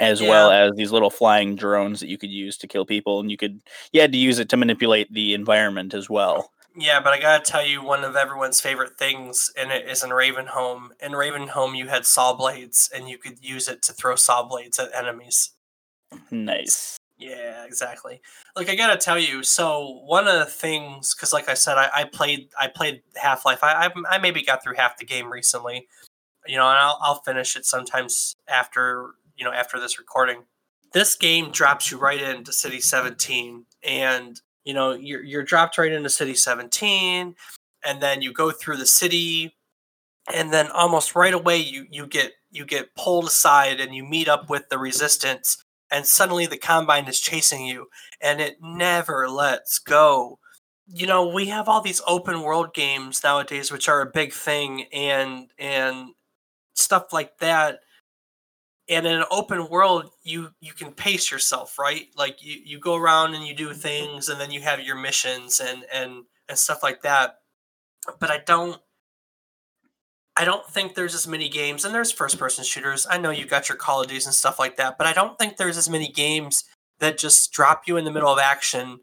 [0.00, 0.28] as yeah.
[0.28, 3.36] well as these little flying drones that you could use to kill people and you
[3.36, 3.60] could
[3.92, 7.42] you had to use it to manipulate the environment as well yeah, but I gotta
[7.42, 10.90] tell you, one of everyone's favorite things in it is in Ravenholm.
[11.00, 14.78] In Ravenholm, you had saw blades, and you could use it to throw saw blades
[14.78, 15.50] at enemies.
[16.30, 16.97] Nice.
[17.18, 18.20] Yeah, exactly.
[18.54, 21.90] Like I gotta tell you, so one of the things, because like I said, I,
[21.92, 23.64] I played, I played Half Life.
[23.64, 25.88] I, I, I maybe got through half the game recently.
[26.46, 30.44] You know, and I'll, I'll finish it sometimes after you know after this recording.
[30.92, 35.90] This game drops you right into City 17, and you know you're, you're dropped right
[35.90, 37.34] into city 17
[37.86, 39.56] and then you go through the city
[40.34, 44.28] and then almost right away you you get you get pulled aside and you meet
[44.28, 47.86] up with the resistance and suddenly the combine is chasing you
[48.20, 50.38] and it never lets go.
[50.86, 54.84] You know we have all these open world games nowadays which are a big thing
[54.92, 56.10] and and
[56.74, 57.80] stuff like that.
[58.90, 62.06] And in an open world you you can pace yourself right?
[62.16, 65.60] Like you you go around and you do things and then you have your missions
[65.60, 67.36] and and and stuff like that.
[68.20, 68.80] But i don't
[70.38, 73.50] i don't think there's as many games and there's first person shooters i know you've
[73.50, 75.88] got your call of duties and stuff like that but i don't think there's as
[75.88, 76.64] many games
[77.00, 79.00] that just drop you in the middle of action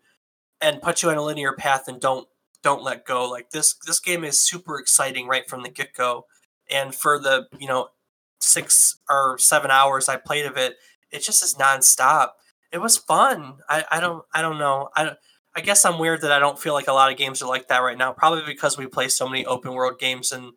[0.62, 2.28] and put you on a linear path and don't
[2.64, 3.30] don't let go.
[3.30, 6.26] Like this this game is super exciting right from the get go.
[6.70, 7.90] And for the you know
[8.42, 10.76] six or seven hours I played of it,
[11.12, 12.32] it just is nonstop.
[12.72, 13.58] It was fun.
[13.70, 14.90] I, I don't I don't know.
[14.96, 15.12] I
[15.56, 17.68] I guess I'm weird that I don't feel like a lot of games are like
[17.68, 18.12] that right now.
[18.12, 20.54] Probably because we play so many open world games and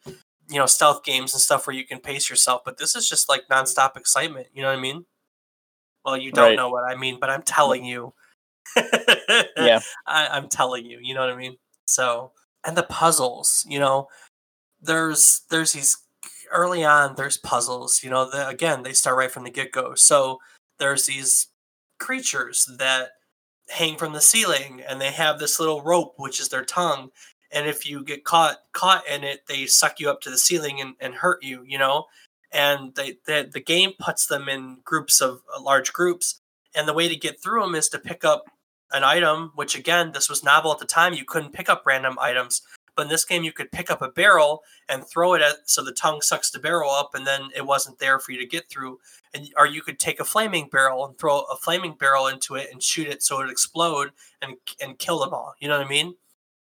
[0.49, 2.63] you know stealth games and stuff where you can pace yourself.
[2.65, 4.49] But this is just like nonstop excitement.
[4.55, 5.05] You know what I mean?
[6.05, 6.57] Well, you don't Right.
[6.57, 8.15] know what I mean, but I'm telling you.
[9.57, 9.81] Yeah.
[10.07, 10.99] I, I'm telling you.
[11.03, 11.57] You know what I mean?
[11.87, 12.33] So
[12.65, 13.65] and the puzzles.
[13.69, 14.09] You know,
[14.81, 15.97] there's there's these
[16.51, 17.15] early on.
[17.17, 18.03] There's puzzles.
[18.03, 19.95] You know, the, again they start right from the get go.
[19.95, 20.39] So
[20.79, 21.49] there's these
[21.99, 23.11] creatures that
[23.71, 27.11] hang from the ceiling and they have this little rope which is their tongue
[27.51, 30.81] and if you get caught caught in it they suck you up to the ceiling
[30.81, 32.07] and, and hurt you you know
[32.53, 36.41] and they, the the game puts them in groups of uh, large groups
[36.75, 38.45] and the way to get through them is to pick up
[38.93, 42.17] an item which again this was novel at the time you couldn't pick up random
[42.21, 42.63] items
[42.97, 45.85] but in this game you could pick up a barrel and throw it at so
[45.85, 48.69] the tongue sucks the barrel up and then it wasn't there for you to get
[48.71, 48.99] through
[49.35, 52.69] and or you could take a flaming barrel and throw a flaming barrel into it
[52.73, 54.11] and shoot it so it explode
[54.43, 55.55] and and kill them all.
[55.61, 56.15] You know what I mean?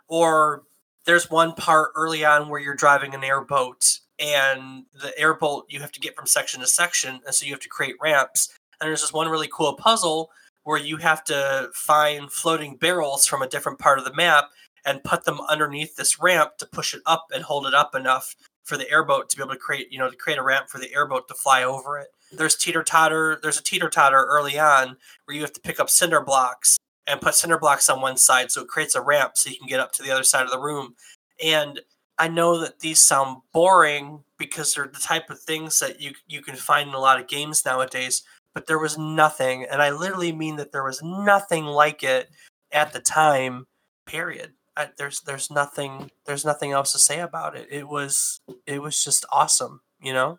[0.09, 0.65] Or
[1.09, 5.91] there's one part early on where you're driving an airboat and the airboat you have
[5.91, 8.55] to get from section to section and so you have to create ramps.
[8.79, 10.31] And there's this one really cool puzzle
[10.65, 14.51] where you have to find floating barrels from a different part of the map
[14.85, 18.37] and put them underneath this ramp to push it up and hold it up enough
[18.65, 20.79] for the airboat to be able to create, you know, to create a ramp for
[20.79, 22.09] the airboat to fly over it.
[22.31, 23.39] There's teeter totter.
[23.43, 26.77] There's a teeter totter early on where you have to pick up cinder blocks
[27.09, 29.67] and put cinder blocks on one side so it creates a ramp so you can
[29.67, 30.95] get up to the other side of the room.
[31.43, 31.81] And
[32.19, 36.43] I know that these sound boring because they're the type of things that you you
[36.43, 38.23] can find in a lot of games nowadays.
[38.55, 42.29] But there was nothing, and I literally mean that there was nothing like it
[42.73, 43.67] at the time.
[44.07, 44.53] Period.
[44.77, 47.69] I, there's there's nothing there's nothing else to say about it.
[47.71, 49.81] It was it was just awesome.
[50.03, 50.39] You know,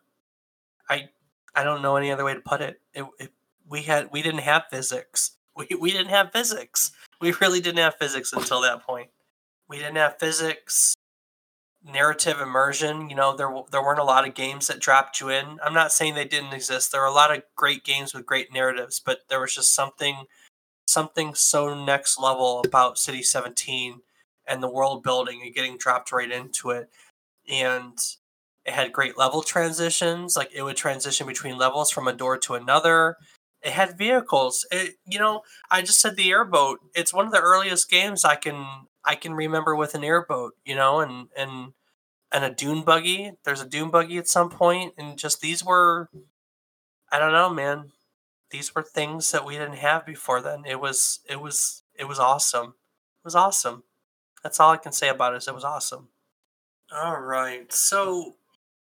[0.90, 1.10] I
[1.56, 2.82] I don't know any other way to put it.
[2.94, 3.32] It, it
[3.70, 5.32] we had we didn't have physics.
[5.60, 6.92] We we didn't have physics.
[7.20, 9.10] We really didn't have physics until that point.
[9.68, 10.96] We didn't have physics,
[11.84, 13.10] narrative immersion.
[13.10, 15.60] You know, there there weren't a lot of games that dropped you in.
[15.64, 16.92] I'm not saying they didn't exist.
[16.92, 20.24] There were a lot of great games with great narratives, but there was just something
[20.88, 24.02] something so next level about City 17
[24.48, 26.90] and the world building and getting dropped right into it.
[27.50, 27.98] And
[28.66, 30.38] it had great level transitions.
[30.38, 33.18] Like it would transition between levels from a door to another.
[33.62, 34.66] It had vehicles.
[34.72, 36.80] It, you know, I just said the airboat.
[36.96, 38.66] It's one of the earliest games I can
[39.04, 40.56] I can remember with an airboat.
[40.66, 41.74] You know, and and
[42.32, 43.34] and a dune buggy.
[43.44, 46.10] There's a dune buggy at some point, and just these were,
[47.12, 47.92] I don't know, man.
[48.52, 50.64] These were things that we didn't have before then.
[50.66, 52.68] It was it was it was awesome.
[52.68, 53.84] It was awesome.
[54.42, 55.38] That's all I can say about it.
[55.38, 56.10] Is it was awesome.
[56.92, 57.72] All right.
[57.72, 58.36] So,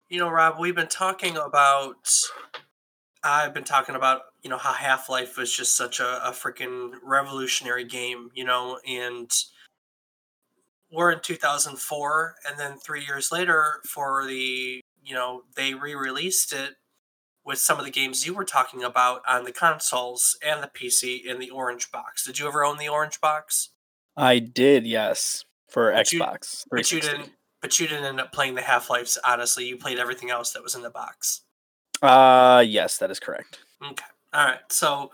[0.08, 2.08] you know, Rob, we've been talking about.
[3.24, 6.94] I've been talking about you know how Half Life was just such a, a freaking
[7.04, 9.30] revolutionary game, you know, and
[10.92, 16.76] we're in 2004, and then three years later, for the you know they re-released it
[17.44, 21.24] with some of the games you were talking about on the consoles and the PC
[21.24, 22.26] in the orange box.
[22.26, 23.70] Did you ever own the orange box?
[24.16, 26.66] I did, yes, for But you- Xbox.
[26.70, 27.32] But you didn't.
[27.62, 29.20] But you didn't end up playing the Half Lives.
[29.24, 31.42] Honestly, you played everything else that was in the box.
[32.02, 33.60] Uh yes, that is correct.
[33.84, 34.06] Okay.
[34.34, 34.60] All right.
[34.70, 35.12] So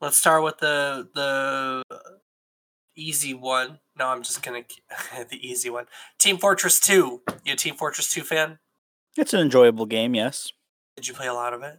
[0.00, 1.82] let's start with the the
[2.96, 3.78] easy one.
[3.98, 4.62] No, I'm just gonna
[5.30, 5.86] the easy one.
[6.18, 7.22] Team Fortress Two.
[7.44, 8.58] You a Team Fortress Two fan?
[9.16, 10.52] It's an enjoyable game, yes.
[10.96, 11.78] Did you play a lot of it?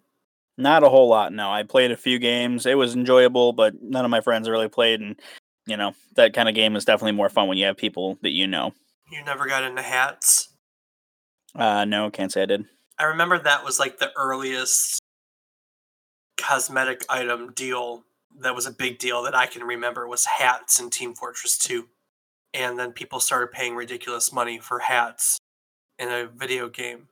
[0.58, 1.52] Not a whole lot, no.
[1.52, 2.66] I played a few games.
[2.66, 5.20] It was enjoyable, but none of my friends really played and
[5.68, 8.32] you know, that kind of game is definitely more fun when you have people that
[8.32, 8.74] you know.
[9.12, 10.50] You never got into hats.
[11.56, 12.66] Uh no, can't say I did.
[13.00, 15.00] I remember that was like the earliest
[16.38, 18.04] cosmetic item deal
[18.40, 21.88] that was a big deal that I can remember was hats in Team Fortress 2.
[22.54, 25.38] And then people started paying ridiculous money for hats
[26.00, 27.08] in a video game.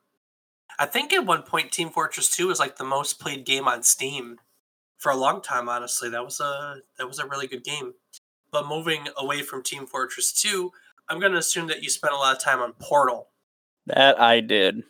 [0.78, 3.84] I think at one point Team Fortress 2 was like the most played game on
[3.84, 4.40] Steam
[4.98, 6.10] for a long time honestly.
[6.10, 7.94] That was a that was a really good game.
[8.52, 10.72] But moving away from Team Fortress 2,
[11.10, 13.28] I'm going to assume that you spent a lot of time on Portal.
[13.86, 14.84] That I did.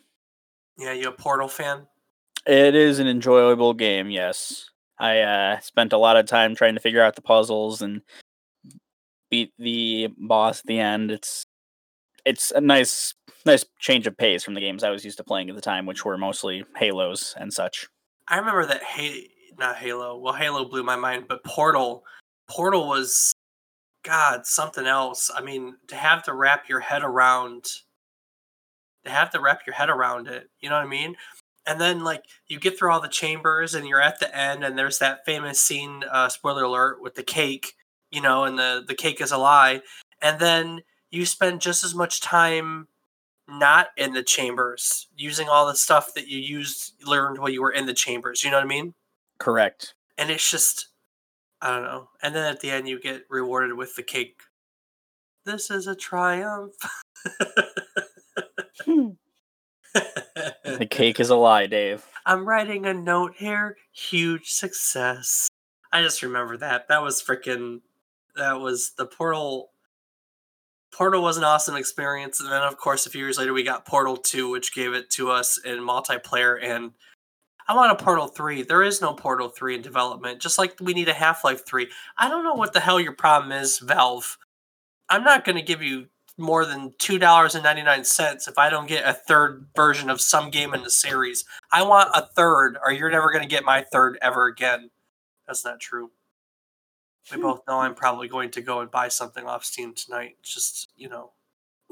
[0.78, 1.86] Yeah, you a Portal fan?
[2.46, 4.70] It is an enjoyable game, yes.
[4.98, 8.02] I uh, spent a lot of time trying to figure out the puzzles and
[9.30, 11.10] beat the boss at the end.
[11.10, 11.44] It's
[12.24, 13.14] it's a nice
[13.44, 15.86] nice change of pace from the games I was used to playing at the time,
[15.86, 17.86] which were mostly Halos and such.
[18.28, 20.18] I remember that hey, not Halo.
[20.18, 22.04] Well, Halo blew my mind, but Portal,
[22.48, 23.32] Portal was,
[24.04, 25.30] God, something else.
[25.34, 27.66] I mean, to have to wrap your head around,
[29.10, 30.48] have to wrap your head around it.
[30.60, 31.16] You know what I mean?
[31.66, 34.78] And then like you get through all the chambers and you're at the end, and
[34.78, 36.04] there's that famous scene.
[36.10, 37.74] Uh, spoiler alert with the cake,
[38.10, 39.80] you know, and the the cake is a lie.
[40.22, 42.88] And then you spend just as much time
[43.48, 47.70] not in the chambers, using all the stuff that you used learned while you were
[47.70, 48.42] in the chambers.
[48.42, 48.94] You know what I mean?
[49.38, 49.94] Correct.
[50.18, 50.88] And it's just
[51.60, 52.08] I don't know.
[52.22, 54.40] And then at the end you get rewarded with the cake.
[55.44, 56.74] This is a triumph.
[59.94, 62.06] the cake is a lie, Dave.
[62.24, 63.76] I'm writing a note here.
[63.92, 65.48] Huge success.
[65.92, 66.88] I just remember that.
[66.88, 67.80] That was freaking.
[68.36, 69.70] That was the portal
[70.96, 73.84] Portal was an awesome experience, and then of course a few years later we got
[73.84, 76.58] Portal Two, which gave it to us in multiplayer.
[76.62, 76.92] And
[77.68, 78.62] I want a Portal Three.
[78.62, 81.88] There is no Portal Three in development, just like we need a Half Life Three.
[82.16, 84.38] I don't know what the hell your problem is, Valve.
[85.10, 86.06] I'm not going to give you
[86.38, 90.10] more than two dollars and ninety nine cents if I don't get a third version
[90.10, 91.44] of some game in the series.
[91.72, 94.90] I want a third, or you're never going to get my third ever again.
[95.46, 96.10] That's not true
[97.30, 97.42] we hmm.
[97.42, 100.36] both know I'm probably going to go and buy something off Steam tonight.
[100.42, 101.32] Just you know,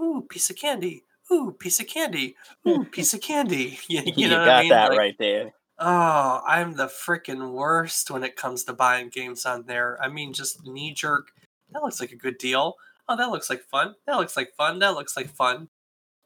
[0.01, 1.05] ooh, piece of candy.
[1.33, 2.37] Ooh, piece of candy.
[2.69, 3.79] Ooh, piece of candy.
[3.89, 4.71] You, you, you know got I mean?
[4.71, 5.53] that like, right there.
[5.79, 9.99] Oh, I'm the freaking worst when it comes to buying games on there.
[10.01, 11.29] I mean, just knee jerk.
[11.73, 12.75] That looks like a good deal.
[13.09, 13.95] Oh, that looks like fun.
[14.07, 14.79] That looks like fun.
[14.79, 15.69] That looks like fun.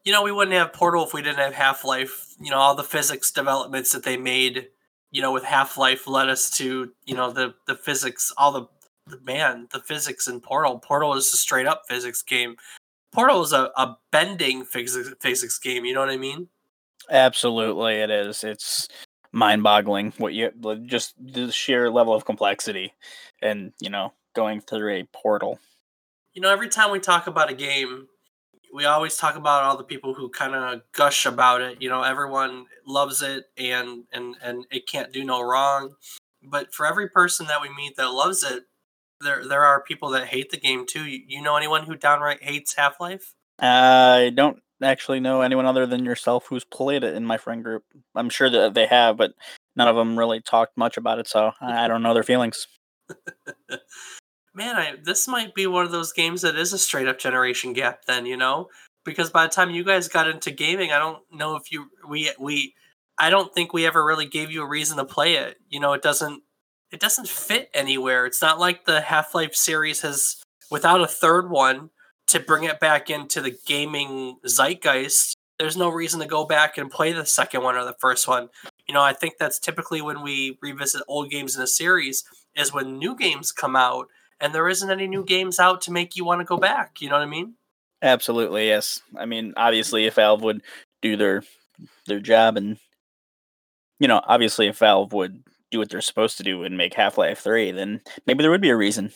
[0.05, 2.35] You know, we wouldn't have Portal if we didn't have Half Life.
[2.39, 4.67] You know, all the physics developments that they made,
[5.11, 8.67] you know, with Half Life led us to, you know, the the physics, all the
[9.07, 10.79] the, man, the physics in Portal.
[10.79, 12.55] Portal is a straight up physics game.
[13.11, 15.83] Portal is a, a bending physics physics game.
[15.85, 16.47] You know what I mean?
[17.09, 18.43] Absolutely, it is.
[18.43, 18.87] It's
[19.31, 20.51] mind boggling what you
[20.85, 22.93] just the sheer level of complexity,
[23.41, 25.59] and you know, going through a portal.
[26.39, 28.07] You know, every time we talk about a game,
[28.73, 31.81] we always talk about all the people who kind of gush about it.
[31.81, 35.95] You know, everyone loves it, and and and it can't do no wrong.
[36.41, 38.63] But for every person that we meet that loves it,
[39.19, 41.03] there there are people that hate the game too.
[41.03, 43.33] You, you know anyone who downright hates Half Life?
[43.59, 47.83] I don't actually know anyone other than yourself who's played it in my friend group.
[48.15, 49.33] I'm sure that they have, but
[49.75, 52.65] none of them really talked much about it, so I don't know their feelings.
[54.53, 57.73] Man, I, this might be one of those games that is a straight up generation
[57.73, 58.05] gap.
[58.05, 58.69] Then you know,
[59.05, 62.31] because by the time you guys got into gaming, I don't know if you we
[62.39, 62.73] we
[63.17, 65.57] I don't think we ever really gave you a reason to play it.
[65.69, 66.43] You know, it doesn't
[66.91, 68.25] it doesn't fit anywhere.
[68.25, 70.41] It's not like the Half Life series has,
[70.71, 71.91] without a third one
[72.27, 75.35] to bring it back into the gaming zeitgeist.
[75.59, 78.49] There's no reason to go back and play the second one or the first one.
[78.87, 82.23] You know, I think that's typically when we revisit old games in a series
[82.55, 84.07] is when new games come out
[84.41, 87.01] and there isn't any new games out to make you want to go back.
[87.01, 87.55] You know what I mean?
[88.01, 89.01] Absolutely, yes.
[89.17, 90.61] I mean, obviously, if Valve would
[91.01, 91.43] do their
[92.07, 92.77] their job, and
[93.99, 97.17] you know, obviously, if Valve would do what they're supposed to do and make Half
[97.17, 99.11] Life Three, then maybe there would be a reason.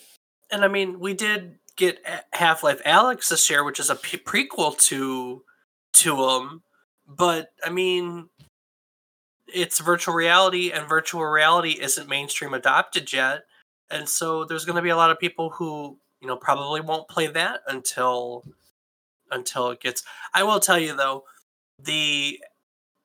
[0.52, 2.00] And I mean, we did get
[2.34, 5.44] Half Life Alyx this year, which is a p- prequel to
[5.94, 6.64] to them.
[7.08, 8.30] But I mean,
[9.48, 13.44] it's virtual reality, and virtual reality isn't mainstream adopted yet,
[13.92, 17.08] and so there's going to be a lot of people who you know probably won't
[17.08, 18.44] play that until
[19.32, 20.04] until it gets.
[20.34, 21.24] I will tell you though,
[21.80, 22.40] the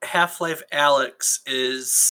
[0.03, 2.09] Half Life Alyx is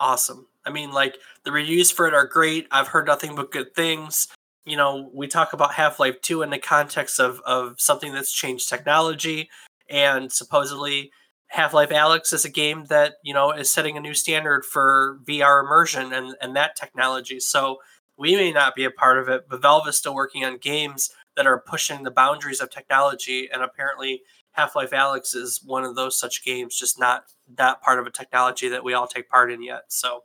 [0.00, 0.46] awesome.
[0.66, 2.66] I mean, like the reviews for it are great.
[2.70, 4.28] I've heard nothing but good things.
[4.64, 8.32] You know, we talk about Half Life 2 in the context of, of something that's
[8.32, 9.50] changed technology,
[9.90, 11.12] and supposedly
[11.48, 15.18] Half Life Alyx is a game that, you know, is setting a new standard for
[15.24, 17.38] VR immersion and, and that technology.
[17.38, 17.78] So
[18.16, 21.10] we may not be a part of it, but Valve is still working on games
[21.36, 24.22] that are pushing the boundaries of technology, and apparently
[24.52, 27.24] Half Life Alyx is one of those such games, just not
[27.56, 29.82] that part of a technology that we all take part in yet.
[29.88, 30.20] So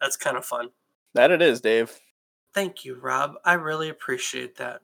[0.00, 0.70] that's kind of fun.
[1.14, 1.98] That it is, Dave.
[2.54, 3.34] Thank you, Rob.
[3.44, 4.80] I really appreciate that.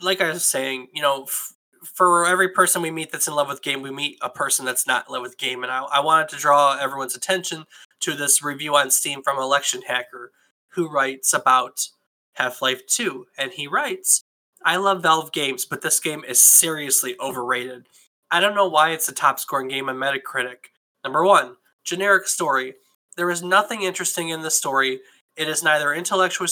[0.00, 1.52] Like I was saying, you know, f-
[1.82, 4.86] for every person we meet that's in love with game, we meet a person that's
[4.86, 5.62] not in love with game.
[5.62, 7.64] And I, I wanted to draw everyone's attention
[8.00, 10.32] to this review on Steam from Election Hacker,
[10.70, 11.88] who writes about
[12.34, 13.26] Half Life 2.
[13.36, 14.22] And he writes,
[14.64, 17.86] I love Valve games, but this game is seriously overrated.
[18.30, 20.70] I don't know why it's the top scoring game on Metacritic.
[21.04, 22.74] Number one, generic story.
[23.16, 25.00] There is nothing interesting in the story.
[25.36, 26.48] It is neither intellectually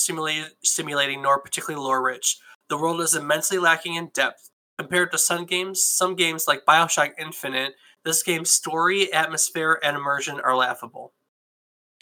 [0.62, 2.38] stimulating nor particularly lore rich.
[2.68, 4.50] The world is immensely lacking in depth.
[4.80, 10.40] Compared to some games, some games like Bioshock Infinite, this game's story, atmosphere, and immersion
[10.40, 11.12] are laughable.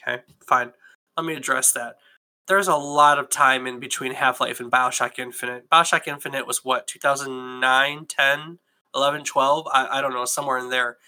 [0.01, 0.71] Okay, fine.
[1.17, 1.97] let me address that.
[2.47, 5.69] There's a lot of time in between Half Life and Bioshock Infinite.
[5.69, 8.59] Bioshock Infinite was what, 2009, 10,
[8.95, 9.67] 11, 12?
[9.75, 10.99] I, I don't know, somewhere in there.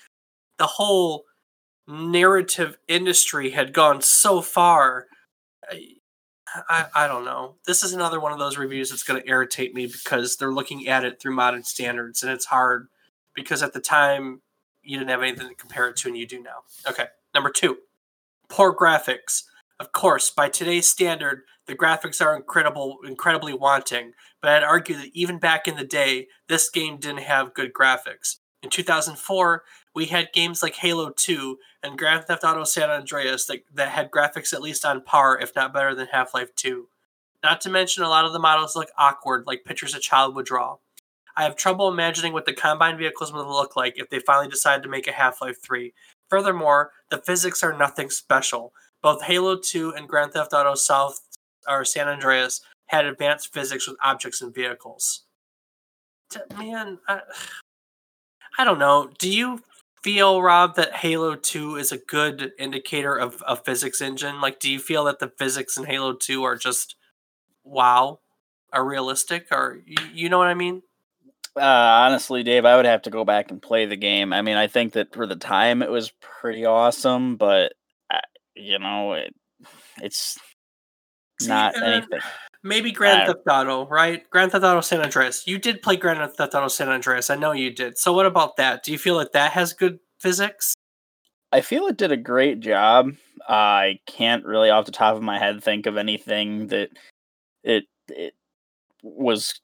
[0.58, 1.26] The whole
[1.86, 5.06] narrative industry had gone so far.
[6.68, 7.56] I, I don't know.
[7.66, 10.88] This is another one of those reviews that's going to irritate me because they're looking
[10.88, 12.88] at it through modern standards, and it's hard
[13.34, 14.40] because at the time
[14.82, 16.62] you didn't have anything to compare it to, and you do now.
[16.88, 17.78] Okay, number two,
[18.48, 19.42] poor graphics.
[19.78, 24.12] Of course, by today's standard, the graphics are incredible, incredibly wanting.
[24.42, 28.36] But I'd argue that even back in the day, this game didn't have good graphics.
[28.62, 29.62] In 2004,
[29.94, 34.10] we had games like Halo 2 and Grand Theft Auto San Andreas that, that had
[34.10, 36.88] graphics at least on par, if not better than Half Life 2.
[37.42, 40.46] Not to mention, a lot of the models look awkward, like pictures a child would
[40.46, 40.76] draw.
[41.36, 44.82] I have trouble imagining what the combined vehicles would look like if they finally decided
[44.82, 45.92] to make a Half Life 3.
[46.28, 48.72] Furthermore, the physics are nothing special.
[49.02, 51.20] Both Halo 2 and Grand Theft Auto South
[51.68, 55.24] or San Andreas had advanced physics with objects and vehicles.
[56.56, 57.20] Man, I,
[58.58, 59.10] I don't know.
[59.18, 59.62] Do you
[60.02, 64.40] feel, Rob, that Halo 2 is a good indicator of a physics engine?
[64.40, 66.96] Like, do you feel that the physics in Halo 2 are just
[67.64, 68.20] wow,
[68.72, 69.80] are realistic, or
[70.14, 70.82] you, know what I mean?
[71.56, 74.32] Uh, honestly, Dave, I would have to go back and play the game.
[74.32, 77.72] I mean, I think that for the time it was pretty awesome, but
[78.12, 78.20] uh,
[78.54, 79.34] you know, it,
[80.00, 80.38] it's
[81.48, 82.20] Not anything.
[82.62, 84.28] Maybe Grand uh, Theft Auto, right?
[84.30, 85.46] Grand Theft Auto San Andreas.
[85.46, 87.30] You did play Grand Theft Auto San Andreas.
[87.30, 87.96] I know you did.
[87.96, 88.84] So what about that?
[88.84, 90.74] Do you feel like that has good physics?
[91.52, 93.12] I feel it did a great job.
[93.48, 96.90] I can't really, off the top of my head, think of anything that
[97.64, 98.34] it it
[99.02, 99.58] was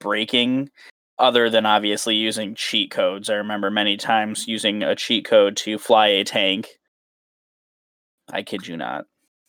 [0.00, 0.70] breaking
[1.18, 3.28] other than obviously using cheat codes.
[3.28, 6.68] I remember many times using a cheat code to fly a tank.
[8.30, 9.04] I kid you not.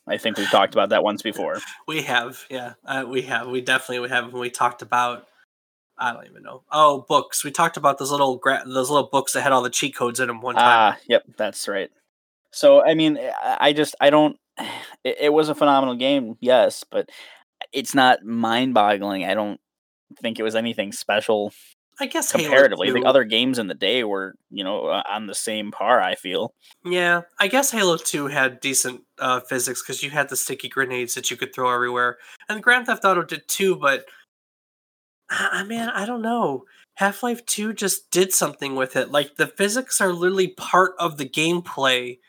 [0.09, 1.59] I think we've talked about that once before.
[1.87, 3.47] We have, yeah, uh, we have.
[3.47, 4.33] We definitely we have.
[4.33, 5.27] When we talked about,
[5.97, 6.63] I don't even know.
[6.71, 7.43] Oh, books.
[7.43, 10.19] We talked about those little gra- those little books that had all the cheat codes
[10.19, 10.95] in them one time.
[10.95, 11.89] Ah, yep, that's right.
[12.51, 14.37] So I mean, I just I don't.
[15.05, 17.09] It, it was a phenomenal game, yes, but
[17.71, 19.23] it's not mind-boggling.
[19.23, 19.57] I don't
[20.21, 21.53] think it was anything special.
[21.99, 25.35] I guess comparatively, the other games in the day were, you know, uh, on the
[25.35, 26.01] same par.
[26.01, 26.53] I feel.
[26.85, 31.15] Yeah, I guess Halo Two had decent uh, physics because you had the sticky grenades
[31.15, 33.75] that you could throw everywhere, and Grand Theft Auto did too.
[33.75, 34.05] But
[35.29, 36.63] I mean, I don't know.
[36.95, 39.11] Half Life Two just did something with it.
[39.11, 42.19] Like the physics are literally part of the gameplay,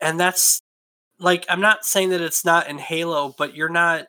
[0.00, 0.60] and that's
[1.18, 4.06] like I'm not saying that it's not in Halo, but you're not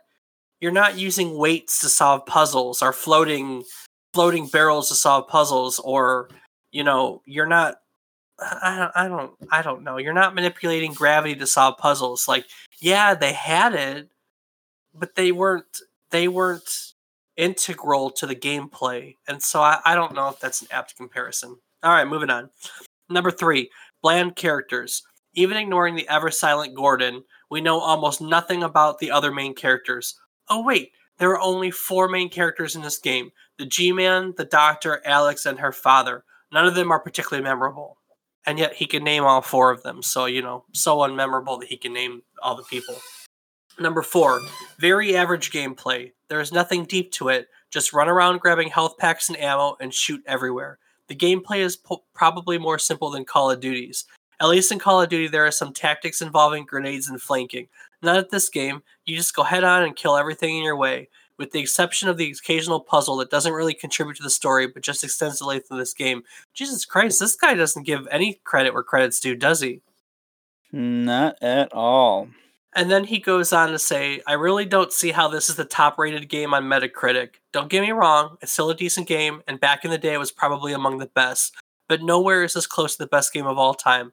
[0.61, 3.63] you're not using weights to solve puzzles or floating
[4.14, 6.30] floating barrels to solve puzzles or
[6.72, 7.76] you know you're not
[8.39, 9.97] I don't, I don't I don't know.
[9.97, 12.28] You're not manipulating gravity to solve puzzles.
[12.28, 12.45] Like,
[12.80, 14.09] yeah, they had it,
[14.93, 16.93] but they weren't they weren't
[17.38, 19.16] integral to the gameplay.
[19.28, 21.57] And so I, I don't know if that's an apt comparison.
[21.84, 22.49] All right, moving on.
[23.09, 23.70] Number three,
[24.01, 25.03] bland characters.
[25.36, 30.16] Even ignoring the ever silent Gordon, we know almost nothing about the other main characters
[30.49, 30.91] oh wait,
[31.24, 35.45] there are only four main characters in this game the G Man, the Doctor, Alyx,
[35.45, 36.26] and her father.
[36.51, 37.95] None of them are particularly memorable.
[38.45, 40.03] And yet he can name all four of them.
[40.03, 42.97] So, you know, so unmemorable that he can name all the people.
[43.80, 44.41] Number four,
[44.80, 46.11] very average gameplay.
[46.28, 47.47] There is nothing deep to it.
[47.71, 50.78] Just run around grabbing health packs and ammo and shoot everywhere.
[51.07, 54.03] The gameplay is po- probably more simple than Call of Duty's.
[54.41, 57.69] At least in Call of Duty, there are some tactics involving grenades and flanking.
[58.04, 58.84] Not at this game.
[59.06, 62.18] You just go head on and kill everything in your way, with the exception of
[62.18, 65.72] the occasional puzzle that doesn't really contribute to the story but just extends the length
[65.72, 66.24] of this game.
[66.54, 69.82] Jesus Christ, this guy doesn't give any credit where credit's due, does he?
[70.72, 72.28] Not at all.
[72.76, 75.66] And then he goes on to say, I really don't see how this is the
[75.66, 77.36] top rated game on Metacritic.
[77.51, 80.20] Don't get me wrong, it's still a decent game, and back in the day it
[80.20, 81.54] was probably among the best,
[81.88, 84.12] but nowhere is this close to the best game of all time.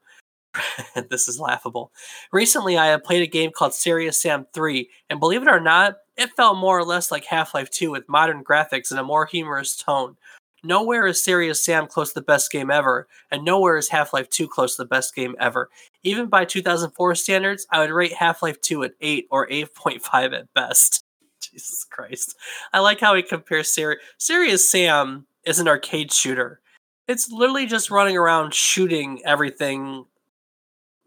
[1.09, 1.91] this is laughable.
[2.31, 5.97] Recently, I have played a game called Serious Sam 3, and believe it or not,
[6.17, 9.25] it felt more or less like Half Life 2 with modern graphics and a more
[9.25, 10.17] humorous tone.
[10.63, 14.29] Nowhere is Serious Sam close to the best game ever, and nowhere is Half Life
[14.29, 15.69] 2 close to the best game ever.
[16.03, 20.53] Even by 2004 standards, I would rate Half Life 2 at 8 or 8.5 at
[20.53, 21.03] best.
[21.41, 22.35] Jesus Christ.
[22.71, 24.03] I like how he compares Serious.
[24.19, 26.61] Serious Sam is an arcade shooter.
[27.07, 30.05] It's literally just running around shooting everything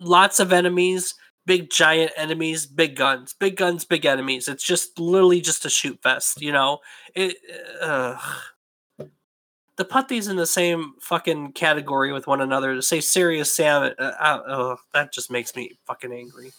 [0.05, 1.15] lots of enemies,
[1.47, 4.49] big giant enemies, big guns, big guns, big enemies.
[4.49, 6.79] It's just literally just a shoot fest, you know.
[7.15, 7.37] It,
[7.81, 8.17] uh,
[9.89, 14.03] put these in the same fucking category with one another, to say serious Sam, uh,
[14.03, 16.53] uh, that just makes me fucking angry.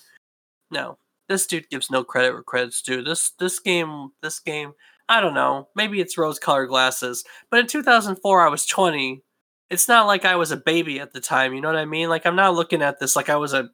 [0.72, 0.98] No,
[1.30, 3.04] this dude gives no credit where credit's due.
[3.04, 4.74] This this game this game
[5.08, 5.70] I don't know.
[5.76, 7.24] Maybe it's rose colored glasses.
[7.52, 9.22] But in 2004 I was 20.
[9.70, 12.10] It's not like I was a baby at the time, you know what I mean?
[12.10, 13.70] Like I'm not looking at this like I was a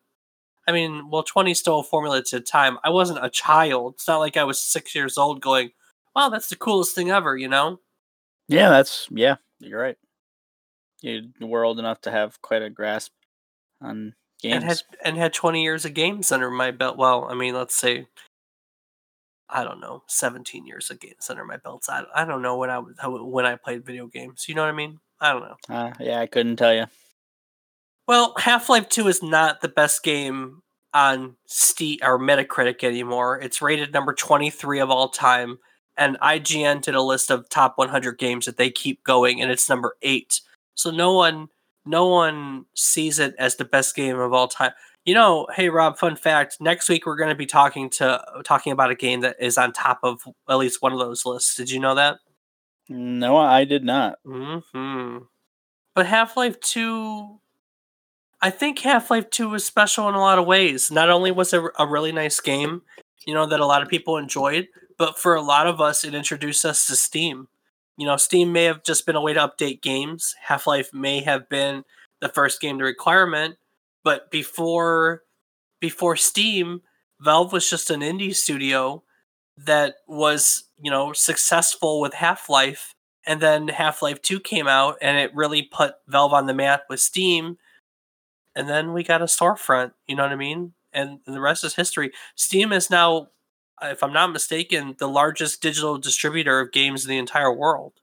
[0.68, 2.78] I mean, well 20 is still a formula to time.
[2.84, 3.96] I wasn't a child.
[3.96, 5.72] It's not like I was 6 years old going,
[6.16, 7.80] "Wow, that's the coolest thing ever," you know?
[8.48, 9.98] Yeah, that's yeah, you're right.
[11.02, 13.12] You were old enough to have quite a grasp
[13.82, 14.56] on games.
[14.56, 16.98] and had and had 20 years of games under my belt.
[16.98, 18.08] Well, I mean, let's say
[19.50, 21.90] I don't know, 17 years of games under my belts.
[21.90, 24.46] I, I don't know when I was how- when I played video games.
[24.48, 25.00] You know what I mean?
[25.22, 25.76] I don't know.
[25.76, 26.86] Uh, yeah, I couldn't tell you.
[28.08, 30.64] Well, Half Life 2 is not the best game
[30.94, 33.40] on Steam or Metacritic anymore.
[33.40, 35.60] It's rated number 23 of all time.
[35.96, 39.70] And IGN did a list of top 100 games that they keep going, and it's
[39.70, 40.42] number eight.
[40.74, 41.50] So no one,
[41.86, 44.72] no one sees it as the best game of all time.
[45.06, 48.72] You know, hey Rob, fun fact: next week we're going to be talking to talking
[48.72, 51.56] about a game that is on top of at least one of those lists.
[51.56, 52.18] Did you know that?
[52.92, 54.20] No, I did not.
[54.26, 55.18] Hmm.
[55.96, 57.40] But Half Life Two,
[58.42, 60.92] I think Half Life Two was special in a lot of ways.
[60.92, 62.82] Not only was it a really nice game,
[63.26, 64.68] you know, that a lot of people enjoyed,
[64.98, 67.48] but for a lot of us, it introduced us to Steam.
[67.98, 70.36] You know, Steam may have just been a way to update games.
[70.44, 71.84] Half Life may have been
[72.20, 73.56] the first game to requirement,
[74.04, 75.24] but before
[75.80, 76.82] before Steam,
[77.22, 79.04] Valve was just an indie studio
[79.58, 82.96] that was, you know, successful with Half Life
[83.26, 86.84] and then Half Life 2 came out and it really put Valve on the map
[86.90, 87.58] with Steam.
[88.56, 90.74] And then we got a storefront, you know what I mean?
[90.92, 92.12] And, and the rest is history.
[92.36, 93.28] Steam is now,
[93.82, 97.94] if I'm not mistaken, the largest digital distributor of games in the entire world.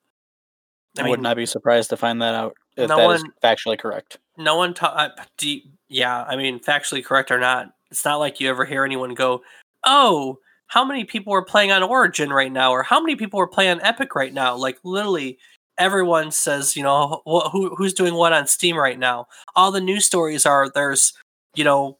[0.99, 3.79] I, would not be surprised to find that out if no that is one- factually
[3.79, 4.19] correct.
[4.37, 8.41] no one ta- uh, do, yeah i mean factually correct or not it's not like
[8.41, 9.43] you ever hear anyone go
[9.85, 10.39] oh
[10.69, 13.73] how many people are playing on origin right now or how many people are playing
[13.73, 14.57] on epic right now?
[14.57, 15.39] Like literally
[15.79, 19.27] everyone says you know wh- who, who's doing what on steam right now.
[19.57, 21.13] All the news stories are there's
[21.55, 21.99] you know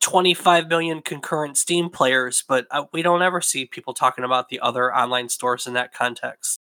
[0.00, 4.60] 25 million concurrent steam players but uh, we don't ever see people talking about the
[4.60, 6.58] other online stores in that context.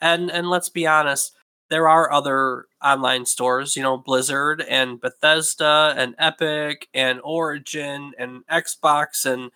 [0.00, 1.34] And and let's be honest
[1.70, 8.44] there are other online stores, you know, Blizzard and Bethesda and Epic and Origin and
[8.50, 9.52] Xbox, and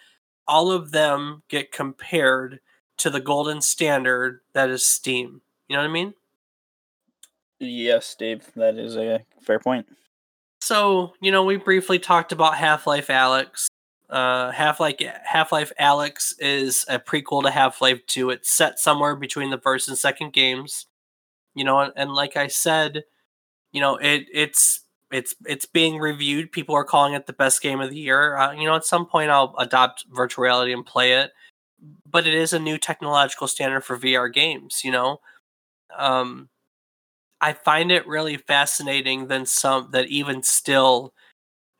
[0.46, 2.60] all of them get compared
[2.98, 5.42] to the golden standard that is Steam.
[5.68, 6.14] You know what I mean?
[7.58, 9.86] Yes, Dave, that is a fair point.
[10.60, 13.66] So, you know, we briefly talked about Half Life Alyx.
[14.08, 18.30] Uh, Half Life Half Life Alyx is a prequel to Half Life 2.
[18.30, 20.86] It's set somewhere between the first and second games.
[21.54, 23.04] You know, and, and like I said,
[23.72, 24.83] you know, it it's
[25.14, 26.50] it's it's being reviewed.
[26.50, 28.36] People are calling it the best game of the year.
[28.36, 31.30] Uh, you know, at some point I'll adopt virtual reality and play it.
[32.10, 34.80] But it is a new technological standard for VR games.
[34.82, 35.18] You know,
[35.96, 36.48] um,
[37.40, 39.28] I find it really fascinating.
[39.28, 41.14] Than some that even still,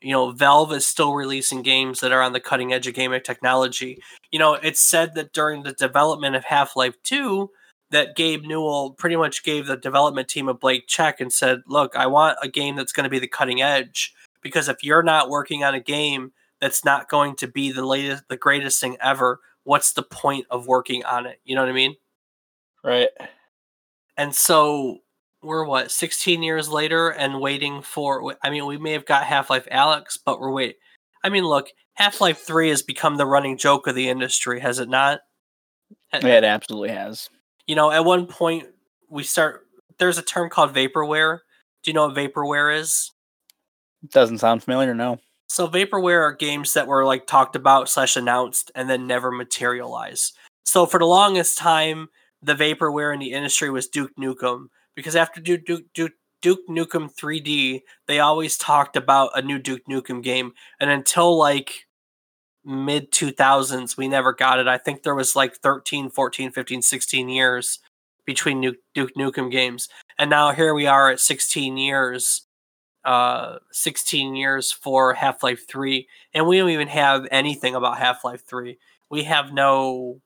[0.01, 3.22] you know, Valve is still releasing games that are on the cutting edge of gaming
[3.24, 4.01] technology.
[4.30, 7.51] You know, it's said that during the development of Half Life Two
[7.95, 11.97] that Gabe Newell pretty much gave the development team a blank check and said, "Look,
[11.97, 15.30] I want a game that's going to be the cutting edge because if you're not
[15.30, 19.40] working on a game that's not going to be the latest the greatest thing ever,
[19.62, 21.97] what's the point of working on it?" You know what I mean?
[22.82, 23.09] Right.
[24.16, 24.99] And so
[25.42, 29.68] we're what 16 years later and waiting for I mean, we may have got Half-Life
[29.70, 30.76] Alyx, but we're wait.
[31.22, 34.88] I mean, look, Half-Life 3 has become the running joke of the industry, has it
[34.88, 35.20] not?
[36.12, 37.28] It absolutely has.
[37.66, 38.66] You know, at one point
[39.08, 39.66] we start.
[39.98, 41.38] There's a term called vaporware.
[41.82, 43.12] Do you know what vaporware is?
[44.10, 45.18] Doesn't sound familiar, no.
[45.48, 50.32] So vaporware are games that were like talked about slash announced and then never materialize.
[50.64, 52.08] So for the longest time,
[52.42, 56.12] the vaporware in the industry was Duke Nukem because after Duke Duke Duke,
[56.42, 61.86] Duke Nukem 3D, they always talked about a new Duke Nukem game, and until like
[62.64, 64.68] mid 2000s we never got it.
[64.68, 67.80] I think there was like 13 14 15 16 years
[68.26, 69.88] between Nu- duke nukem games.
[70.18, 72.42] And now here we are at 16 years
[73.04, 78.78] uh 16 years for half-life 3 and we don't even have anything about half-life 3
[79.10, 80.20] we have no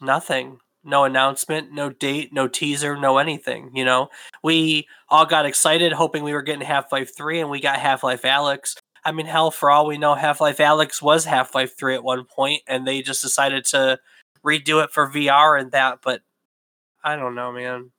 [0.00, 0.58] nothing.
[0.84, 4.08] No announcement no date no teaser no anything you know?
[4.42, 8.76] We all got excited hoping we were getting half-life 3 and we got half-life Alyx
[9.04, 12.04] I mean, hell, for all we know, Half Life Alyx was Half Life 3 at
[12.04, 13.98] one point, and they just decided to
[14.44, 15.98] redo it for VR and that.
[16.02, 16.22] But
[17.02, 17.90] I don't know, man.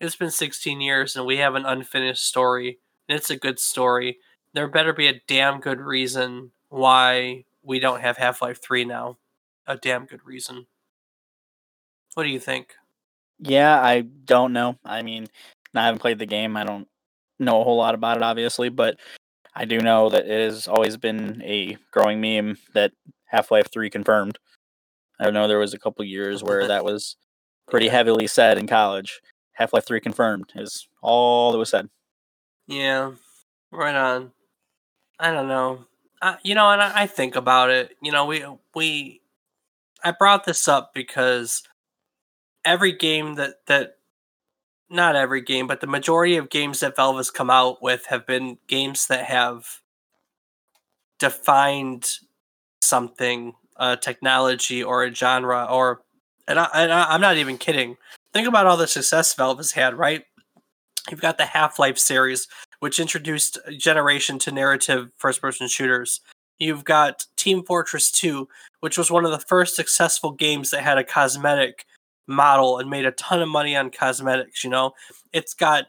[0.00, 4.18] It's been 16 years, and we have an unfinished story, and it's a good story.
[4.54, 9.18] There better be a damn good reason why we don't have Half Life 3 now.
[9.66, 10.66] A damn good reason.
[12.14, 12.74] What do you think?
[13.38, 14.76] Yeah, I don't know.
[14.84, 15.28] I mean,
[15.74, 16.56] I haven't played the game.
[16.56, 16.88] I don't
[17.38, 18.98] know a whole lot about it, obviously, but
[19.54, 22.92] I do know that it has always been a growing meme that
[23.26, 24.38] Half Life 3 confirmed.
[25.20, 27.16] I know there was a couple years where that was
[27.68, 29.20] pretty heavily said in college.
[29.54, 31.88] Half Life 3 confirmed is all that was said.
[32.66, 33.12] Yeah,
[33.72, 34.32] right on.
[35.18, 35.84] I don't know.
[36.22, 37.96] I, you know, and I, I think about it.
[38.02, 38.44] You know, we
[38.74, 39.20] we
[40.04, 41.62] I brought this up because
[42.64, 43.97] every game that that
[44.90, 48.26] not every game, but the majority of games that Valve has come out with have
[48.26, 49.80] been games that have
[51.18, 52.18] defined
[52.80, 56.02] something, a technology or a genre, or
[56.46, 57.96] and, I, and I, I'm not even kidding.
[58.32, 60.24] Think about all the success Valve has had, right?
[61.10, 62.48] You've got the Half Life series,
[62.80, 66.20] which introduced a generation to narrative first person shooters.
[66.58, 68.48] You've got Team Fortress 2,
[68.80, 71.84] which was one of the first successful games that had a cosmetic
[72.28, 74.92] model and made a ton of money on cosmetics, you know?
[75.32, 75.86] It's got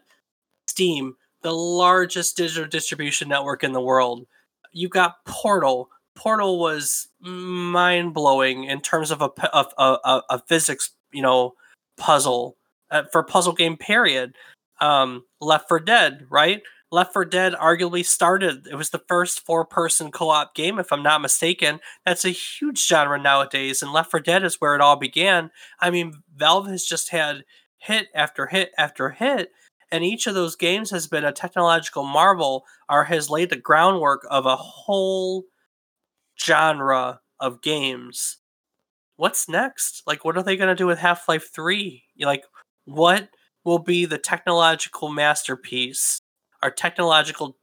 [0.66, 4.26] Steam, the largest digital distribution network in the world.
[4.72, 5.90] You've got Portal.
[6.16, 11.54] Portal was mind blowing in terms of a, a, a, a physics, you know,
[11.96, 12.56] puzzle
[12.90, 14.34] uh, for puzzle game period.
[14.80, 16.62] Um, Left 4 Dead, right?
[16.92, 18.66] Left 4 Dead arguably started.
[18.66, 21.78] It was the first four-person co-op game, if I'm not mistaken.
[22.04, 25.50] That's a huge genre nowadays, and Left 4 Dead is where it all began.
[25.78, 27.44] I mean, Valve has just had
[27.78, 29.52] hit after hit after hit,
[29.92, 34.26] and each of those games has been a technological marvel, or has laid the groundwork
[34.28, 35.44] of a whole
[36.42, 38.38] genre of games.
[39.16, 40.02] What's next?
[40.06, 42.02] Like, what are they going to do with Half Life 3?
[42.20, 42.42] Like,
[42.84, 43.28] what
[43.64, 46.20] will be the technological masterpiece
[46.62, 47.56] or technological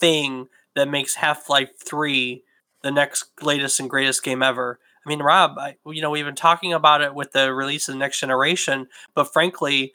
[0.00, 2.42] thing that makes Half Life 3
[2.82, 4.78] the next latest and greatest game ever?
[5.04, 7.94] I mean, Rob, I, you know, we've been talking about it with the release of
[7.94, 9.94] the next generation, but frankly,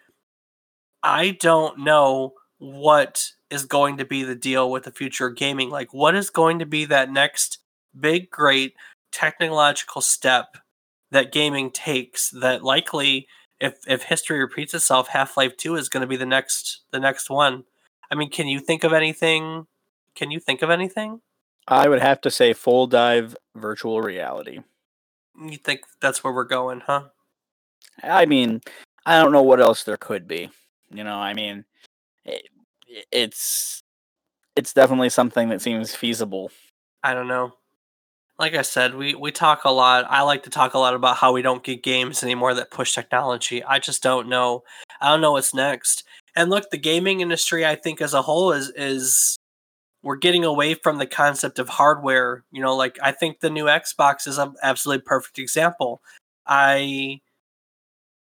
[1.01, 5.70] I don't know what is going to be the deal with the future of gaming.
[5.70, 7.60] Like, what is going to be that next
[7.97, 8.74] big, great
[9.12, 10.58] technological step
[11.12, 13.28] that gaming takes that likely
[13.60, 17.30] if if history repeats itself half-life 2 is going to be the next the next
[17.30, 17.64] one
[18.12, 19.68] i mean can you think of anything?
[20.16, 21.22] Can you think of anything?
[21.68, 24.62] I would have to say full dive virtual reality.
[25.39, 27.03] you think that's where we're going huh?
[28.03, 28.62] I mean,
[29.05, 30.49] I don't know what else there could be.
[30.91, 31.66] You know, I mean,
[32.26, 32.47] it,
[33.12, 33.84] it's
[34.55, 36.51] it's definitely something that seems feasible.
[37.03, 37.53] i don't know.
[38.39, 40.05] Like i said we we talk a lot.
[40.10, 42.93] I like to talk a lot about how we don't get games anymore that push
[42.93, 43.64] technology.
[43.64, 44.64] I just don't know.
[45.01, 46.03] I don't know what's next
[46.38, 49.38] and look the gaming industry i think as a whole is is
[50.04, 53.66] we're getting away from the concept of hardware you know like i think the new
[53.66, 56.02] xbox is an absolutely perfect example.
[56.48, 57.20] I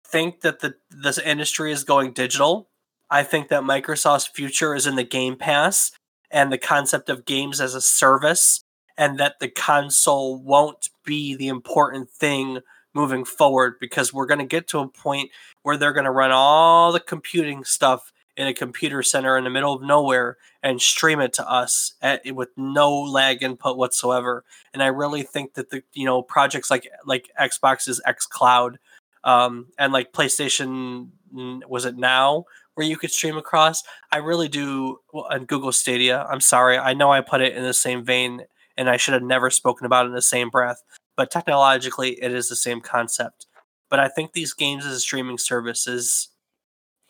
[0.07, 2.69] think that the this industry is going digital.
[3.11, 5.93] I think that microsoft's future is in the game pass
[6.31, 8.63] and the concept of games as a service
[8.97, 12.61] and that the console won't be the important thing
[12.95, 15.31] moving forward because we're going to get to a point
[15.63, 19.51] where they're going to run all the computing stuff in a computer center in the
[19.51, 24.45] middle of nowhere and stream it to us at, with no lag input whatsoever.
[24.73, 28.77] And I really think that the you know projects like like Xbox's xCloud
[29.25, 33.83] um, and like PlayStation mm, was it now where you could stream across.
[34.11, 36.27] I really do and Google Stadia.
[36.31, 38.45] I'm sorry, I know I put it in the same vein
[38.77, 40.83] and I should have never spoken about it in the same breath.
[41.21, 43.47] But technologically, it is the same concept.
[43.91, 46.31] But I think these games as a streaming service is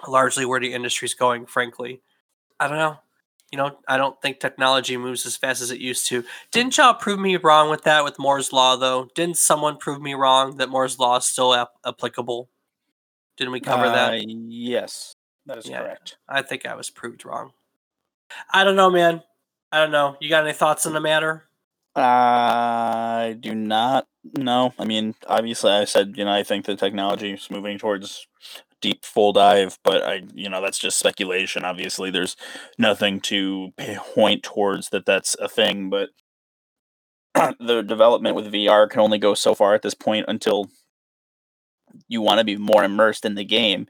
[0.09, 2.03] largely where the industry's going, frankly.
[2.59, 2.97] I don't know.
[3.53, 6.25] You know, I don't think technology moves as fast as it used to.
[6.51, 9.09] Didn't y'all prove me wrong with that with Moore's Law, though?
[9.15, 12.51] Didn't someone prove me wrong that Moore's Law is still ap- applicable?
[13.37, 14.25] Didn't we cover Uh, that?
[14.29, 15.15] Yes,
[15.47, 15.83] that is Yeah.
[15.83, 16.17] correct.
[16.29, 17.53] I think I was proved wrong.
[18.53, 19.23] I don't know, man.
[19.71, 20.17] I don't know.
[20.21, 21.49] You got any thoughts on the matter?
[21.97, 24.73] I do not know.
[24.79, 28.27] I mean, obviously, I said you know I think the technology is moving towards
[28.81, 31.65] deep full dive, but I you know that's just speculation.
[31.65, 32.37] Obviously, there's
[32.79, 33.73] nothing to
[34.15, 35.91] point towards that that's a thing.
[35.91, 36.11] But
[37.61, 40.69] the development with VR can only go so far at this point until
[42.09, 43.87] you want to be more immersed in the game.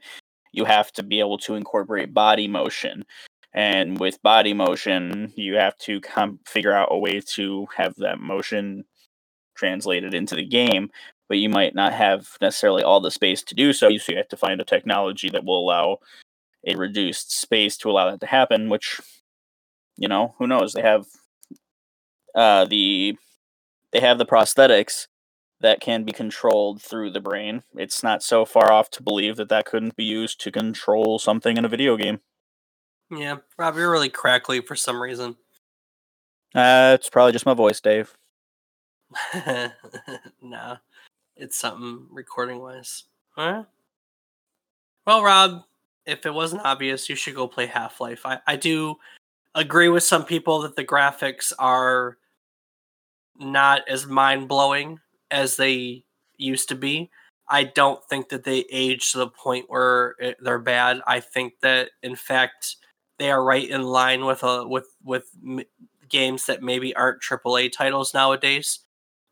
[0.53, 3.05] You have to be able to incorporate body motion
[3.53, 8.19] and with body motion you have to com- figure out a way to have that
[8.19, 8.85] motion
[9.55, 10.89] translated into the game
[11.27, 14.27] but you might not have necessarily all the space to do so so you have
[14.27, 15.97] to find a technology that will allow
[16.65, 19.01] a reduced space to allow that to happen which
[19.97, 21.05] you know who knows they have
[22.35, 23.17] uh, the
[23.91, 25.07] they have the prosthetics
[25.59, 27.63] that can be controlled through the brain.
[27.75, 31.57] It's not so far off to believe that that couldn't be used to control something
[31.57, 32.21] in a video game.
[33.11, 35.35] Yeah, Rob, you're really crackly for some reason.
[36.55, 38.15] Uh, it's probably just my voice, Dave.
[40.41, 40.77] nah,
[41.35, 43.03] it's something recording wise.
[43.31, 43.63] Huh?
[45.05, 45.63] Well, Rob,
[46.05, 48.25] if it wasn't obvious, you should go play Half Life.
[48.25, 48.95] I, I do
[49.55, 52.17] agree with some people that the graphics are
[53.37, 54.99] not as mind blowing
[55.31, 56.05] as they
[56.37, 57.09] used to be.
[57.49, 61.01] I don't think that they age to the point where it, they're bad.
[61.05, 62.77] I think that in fact
[63.21, 65.61] they are right in line with a with with m-
[66.09, 68.79] games that maybe aren't AAA titles nowadays,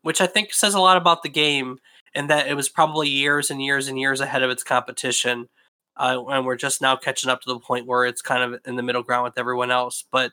[0.02, 1.78] which I think says a lot about the game
[2.14, 5.48] and that it was probably years and years and years ahead of its competition.
[5.96, 8.76] Uh, and we're just now catching up to the point where it's kind of in
[8.76, 10.04] the middle ground with everyone else.
[10.10, 10.30] But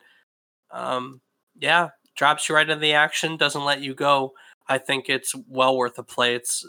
[0.72, 1.22] um,
[1.60, 4.34] yeah, drops you right into the action, doesn't let you go.
[4.68, 6.36] I think it's well worth a play.
[6.36, 6.64] It's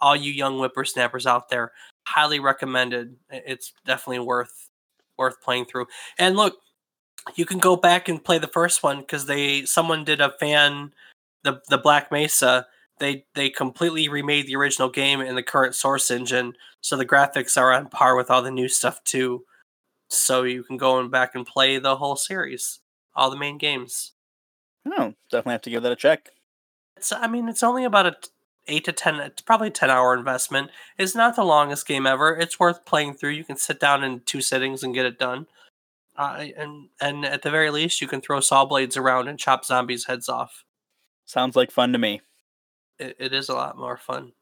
[0.00, 1.72] all you young whippersnappers out there,
[2.06, 3.16] highly recommended.
[3.30, 4.67] It's definitely worth
[5.18, 5.86] worth playing through.
[6.18, 6.56] And look,
[7.36, 10.92] you can go back and play the first one because they someone did a fan
[11.44, 12.66] the the Black Mesa.
[12.98, 17.56] They they completely remade the original game in the current source engine, so the graphics
[17.56, 19.44] are on par with all the new stuff too.
[20.10, 22.80] So you can go and back and play the whole series,
[23.14, 24.12] all the main games.
[24.86, 26.30] Oh, definitely have to give that a check.
[26.96, 28.16] It's I mean it's only about a
[28.68, 29.16] eight to ten.
[29.16, 30.70] It's probably ten hour investment.
[30.96, 32.36] It's not the longest game ever.
[32.36, 33.30] It's worth playing through.
[33.30, 35.46] You can sit down in two sittings and get it done.
[36.16, 39.64] Uh, and and at the very least, you can throw saw blades around and chop
[39.64, 40.64] zombies' heads off.
[41.24, 42.20] Sounds like fun to me.
[42.98, 44.32] It, it is a lot more fun.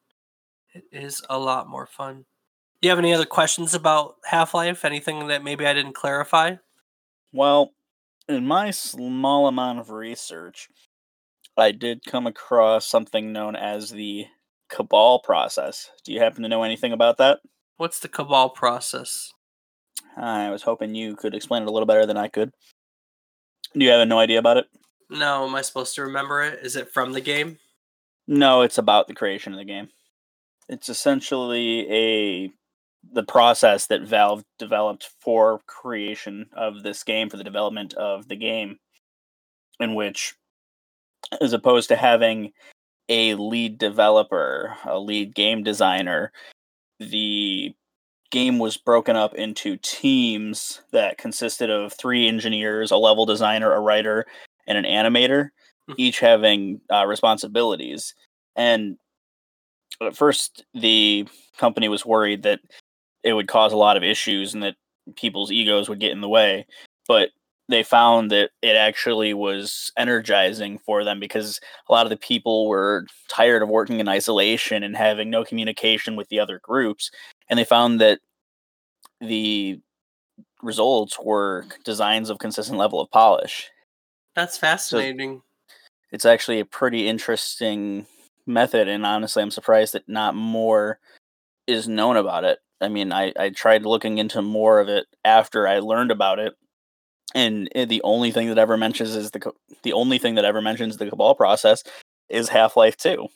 [0.72, 2.24] It is a lot more fun.
[2.80, 4.84] Do you have any other questions about Half Life?
[4.84, 6.56] Anything that maybe I didn't clarify?
[7.32, 7.72] Well,
[8.28, 10.68] in my small amount of research,
[11.56, 14.26] I did come across something known as the
[14.68, 15.90] Cabal process.
[16.04, 17.40] Do you happen to know anything about that?
[17.76, 19.32] What's the Cabal process?
[20.16, 22.52] I was hoping you could explain it a little better than I could.
[23.72, 24.66] Do you have no idea about it?
[25.08, 26.60] No, am I supposed to remember it?
[26.62, 27.58] Is it from the game?
[28.26, 29.88] No, it's about the creation of the game.
[30.68, 32.52] It's essentially a
[33.12, 38.34] the process that Valve developed for creation of this game for the development of the
[38.34, 38.78] game
[39.78, 40.34] in which
[41.40, 42.52] as opposed to having
[43.08, 46.32] a lead developer, a lead game designer,
[47.00, 47.74] the
[48.30, 53.80] game was broken up into teams that consisted of three engineers, a level designer, a
[53.80, 54.26] writer,
[54.66, 55.50] and an animator,
[55.90, 55.94] Mhm.
[55.98, 58.14] each having uh, responsibilities.
[58.56, 58.98] And
[60.00, 62.60] at first, the company was worried that
[63.22, 64.76] it would cause a lot of issues and that
[65.16, 66.66] people's egos would get in the way.
[67.08, 67.30] But
[67.68, 72.68] they found that it actually was energizing for them because a lot of the people
[72.68, 77.10] were tired of working in isolation and having no communication with the other groups
[77.48, 78.20] and they found that
[79.20, 79.80] the
[80.62, 83.70] results were designs of consistent level of polish
[84.34, 85.42] That's fascinating.
[86.12, 88.06] it's actually a pretty interesting
[88.46, 90.98] method and honestly i'm surprised that not more
[91.66, 95.66] is known about it i mean i, I tried looking into more of it after
[95.66, 96.54] i learned about it
[97.36, 100.60] and eh, the only thing that ever mentions is the the only thing that ever
[100.60, 101.84] mentions the cabal process
[102.28, 103.28] is half-life 2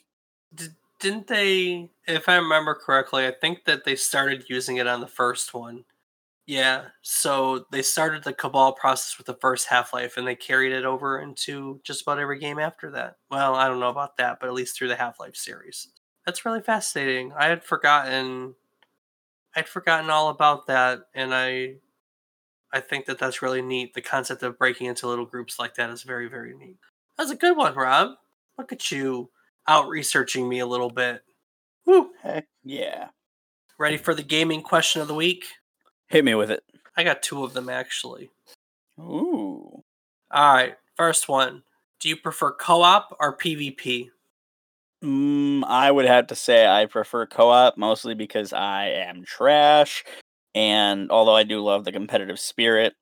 [0.55, 0.67] D-
[0.99, 5.07] didn't they if i remember correctly i think that they started using it on the
[5.07, 5.85] first one.
[6.47, 10.85] Yeah so they started the cabal process with the first half-life and they carried it
[10.85, 13.17] over into just about every game after that.
[13.31, 15.89] Well i don't know about that but at least through the half-life series.
[16.27, 17.33] That's really fascinating.
[17.39, 18.55] I had forgotten
[19.57, 21.75] i'd forgotten all about that and i
[22.73, 25.91] i think that that's really neat the concept of breaking into little groups like that
[25.91, 26.77] is very very neat
[27.17, 28.11] that's a good one rob
[28.59, 29.31] look at you
[29.69, 31.23] out researching me a little bit.
[31.87, 32.11] Woo!
[32.23, 33.09] heck yeah
[33.79, 35.45] Ready for the gaming question of the week?
[36.09, 36.63] hit me with it
[36.97, 38.31] I got two of them actually.
[38.99, 39.83] ooh
[40.31, 41.63] All right, first one.
[42.01, 44.09] Do you prefer co-op or PvP?
[45.05, 50.05] Mm, I would have to say I prefer co-op mostly because I am trash,
[50.55, 52.95] and although I do love the competitive spirit,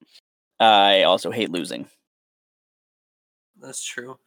[0.61, 1.87] I also hate losing.
[3.61, 4.19] That's true.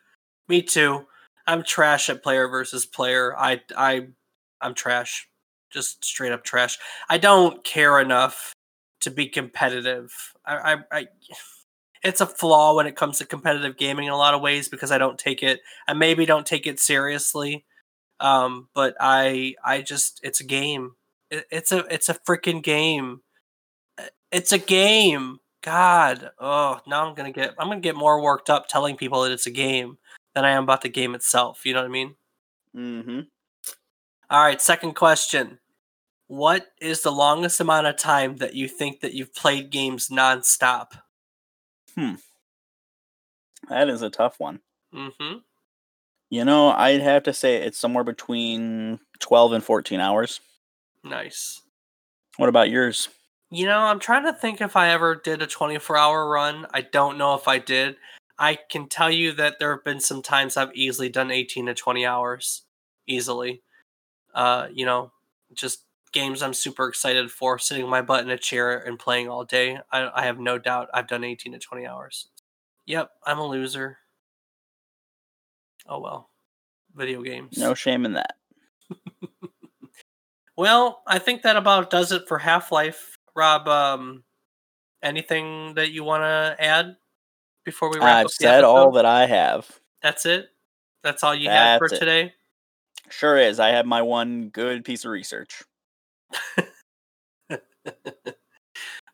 [0.48, 1.06] Me too.
[1.48, 3.36] I'm trash at player versus player.
[3.38, 4.08] I I
[4.62, 5.28] I'm trash.
[5.72, 6.78] Just straight up trash.
[7.10, 8.54] I don't care enough
[9.02, 10.14] to be competitive.
[10.46, 11.08] I I, I
[12.04, 14.92] it's a flaw when it comes to competitive gaming in a lot of ways because
[14.92, 17.66] I don't take it I maybe don't take it seriously.
[18.20, 20.94] Um but I I just it's a game.
[21.32, 23.22] It, it's a it's a freaking game.
[24.32, 25.40] It's a game.
[25.64, 26.32] God.
[26.40, 29.32] Oh, now I'm going to get I'm to get more worked up telling people that
[29.32, 29.98] it's a game
[30.36, 31.66] than I am about the game itself.
[31.66, 32.16] You know what I mean?
[32.76, 33.20] Mm-hmm.
[34.30, 35.60] All right, second question.
[36.28, 40.94] What is the longest amount of time that you think that you've played games nonstop?
[41.98, 42.16] Hmm.
[43.68, 44.62] That is a tough one.
[44.96, 45.40] Mm-hmm.
[46.30, 50.40] You know, I'd have to say it's somewhere between 12 and 14 hours.
[51.04, 51.62] Nice.
[52.38, 53.10] What about yours?
[53.50, 56.66] You know, I'm trying to think if I ever did a 24 hour run.
[56.74, 57.98] I don't know if I did.
[58.40, 61.74] I can tell you that there have been some times I've easily done 18 to
[61.74, 62.64] 20 hours.
[63.08, 63.62] Easily.
[64.34, 65.12] Uh, you know,
[65.54, 65.84] just
[66.14, 69.80] games I'm super excited for, sitting my butt in a chair and playing all day.
[69.92, 72.28] I, I have no doubt I've done 18 to 20 hours.
[72.86, 73.98] Yep, I'm a loser.
[75.88, 76.30] Oh well.
[76.96, 77.58] Video games.
[77.58, 78.36] No shame in that.
[80.58, 83.16] Well, I think that about does it for Half Life.
[83.36, 84.24] Rob, um,
[85.02, 86.98] anything that you want to add
[87.64, 89.70] before we wrap I've up said all that I have.
[90.02, 90.50] That's it.
[91.04, 91.98] That's all you have for it.
[91.98, 92.34] today.
[93.10, 93.60] Sure is.
[93.60, 95.64] I have my one good piece of research.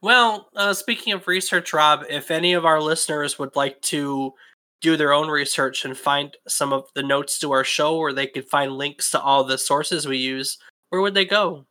[0.02, 4.34] Well, uh, speaking of research, Rob, if any of our listeners would like to
[4.80, 8.28] do their own research and find some of the notes to our show where they
[8.28, 10.60] could find links to all the sources we use,
[10.90, 11.66] where would they go?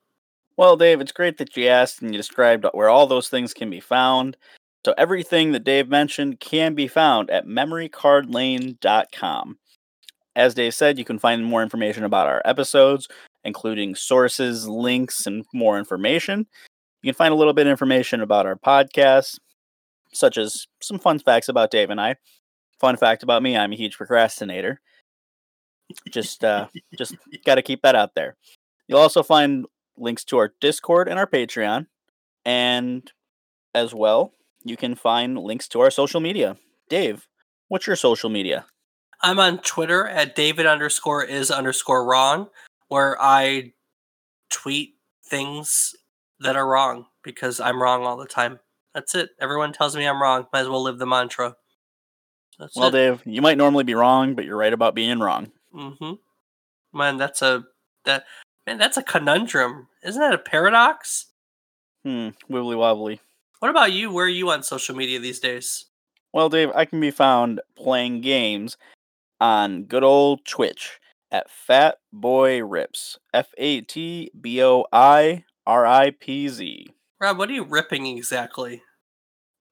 [0.56, 3.68] Well, Dave, it's great that you asked and you described where all those things can
[3.68, 4.36] be found.
[4.84, 9.58] So everything that Dave mentioned can be found at memorycardlane.com.
[10.36, 13.08] As Dave said, you can find more information about our episodes,
[13.44, 16.46] including sources, links, and more information.
[17.02, 19.38] You can find a little bit of information about our podcast,
[20.12, 22.16] such as some fun facts about Dave and I.
[22.80, 24.80] Fun fact about me, I'm a huge procrastinator.
[26.10, 26.66] Just uh
[26.98, 27.14] just
[27.44, 28.36] got to keep that out there.
[28.88, 29.66] You'll also find
[29.96, 31.86] links to our Discord and our Patreon.
[32.44, 33.10] And
[33.74, 34.32] as well,
[34.64, 36.56] you can find links to our social media.
[36.88, 37.26] Dave,
[37.68, 38.66] what's your social media?
[39.22, 42.48] I'm on Twitter at David underscore is underscore wrong,
[42.88, 43.72] where I
[44.50, 45.94] tweet things
[46.40, 48.60] that are wrong because I'm wrong all the time.
[48.94, 49.30] That's it.
[49.40, 50.46] Everyone tells me I'm wrong.
[50.52, 51.56] Might as well live the mantra.
[52.58, 52.92] That's Well, it.
[52.92, 55.50] Dave, you might normally be wrong, but you're right about being wrong.
[55.74, 56.12] Mm-hmm.
[56.96, 57.64] Man, that's a
[58.04, 58.24] that
[58.66, 59.88] man, that's a conundrum.
[60.02, 61.26] Isn't that a paradox?
[62.04, 63.20] Hmm, wibbly wobbly.
[63.60, 64.12] What about you?
[64.12, 65.86] Where are you on social media these days?
[66.32, 68.76] Well, Dave, I can be found playing games
[69.40, 71.00] on good old Twitch
[71.30, 73.18] at Fat Boy Rips.
[73.32, 76.88] F A T B O I R I P Z.
[77.20, 78.82] Rob, what are you ripping exactly?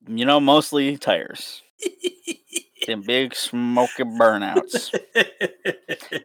[0.07, 1.62] You know, mostly tires.
[2.87, 4.95] Them big smoky burnouts.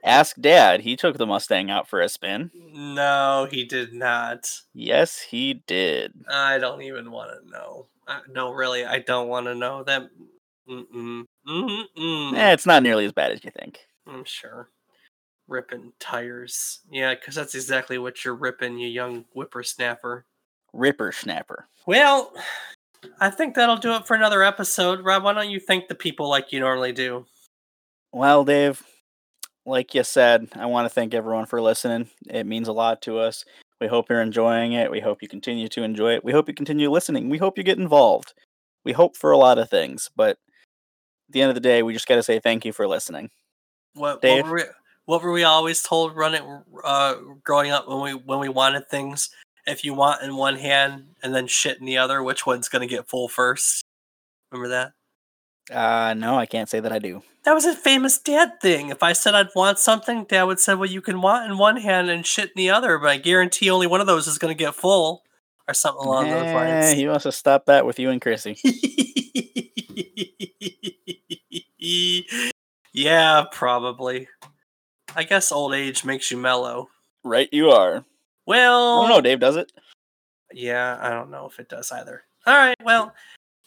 [0.04, 0.82] Ask Dad.
[0.82, 2.52] He took the Mustang out for a spin.
[2.74, 4.50] no, he did not.
[4.74, 6.14] Yes, he did.
[6.30, 7.88] I don't even want to know.
[8.08, 10.10] I, no, really, I don't want to know that.
[10.70, 11.24] Mm-mm.
[11.48, 12.34] Mm-mm.
[12.38, 13.80] Eh, it's not nearly as bad as you think.
[14.08, 14.70] I'm sure.
[15.48, 16.80] Ripping tires.
[16.92, 20.26] Yeah, because that's exactly what you're ripping, you young whippersnapper.
[20.74, 21.68] Ripper Snapper.
[21.88, 22.32] Well,
[23.20, 25.04] I think that'll do it for another episode.
[25.04, 27.26] Rob, why don't you thank the people like you normally do?
[28.12, 28.84] Well, Dave,
[29.66, 32.10] like you said, I want to thank everyone for listening.
[32.30, 33.46] It means a lot to us.
[33.80, 34.92] We hope you're enjoying it.
[34.92, 36.26] We hope you continue to enjoy it.
[36.26, 37.30] We hope you continue listening.
[37.30, 38.34] We hope you get involved.
[38.84, 40.38] We hope for a lot of things, but at
[41.34, 43.30] the end of the day, we just got to say thank you for listening.
[43.94, 44.46] What, what Dave?
[44.46, 44.64] were we,
[45.06, 49.30] what were we always told running uh, growing up when we when we wanted things?
[49.70, 52.88] If you want in one hand and then shit in the other, which one's gonna
[52.88, 53.86] get full first?
[54.52, 54.94] Remember that?
[55.76, 57.22] Uh, no, I can't say that I do.
[57.46, 58.90] That was a famous dad thing.
[58.90, 61.78] If I said I'd want something, dad would say, Well, you can want in one
[61.78, 64.56] hand and shit in the other, but I guarantee only one of those is going
[64.56, 65.24] to get full.
[65.68, 66.92] Or something along those Eh, lines.
[66.94, 68.58] he wants to stop that with you and Chrissy.
[72.94, 74.28] yeah, probably.
[75.16, 76.90] I guess old age makes you mellow.
[77.24, 78.06] right, you are.
[78.50, 79.72] Well, Oh no, Dave does it.
[80.52, 82.24] Yeah, I don't know if it does either.
[82.48, 83.14] All right, well,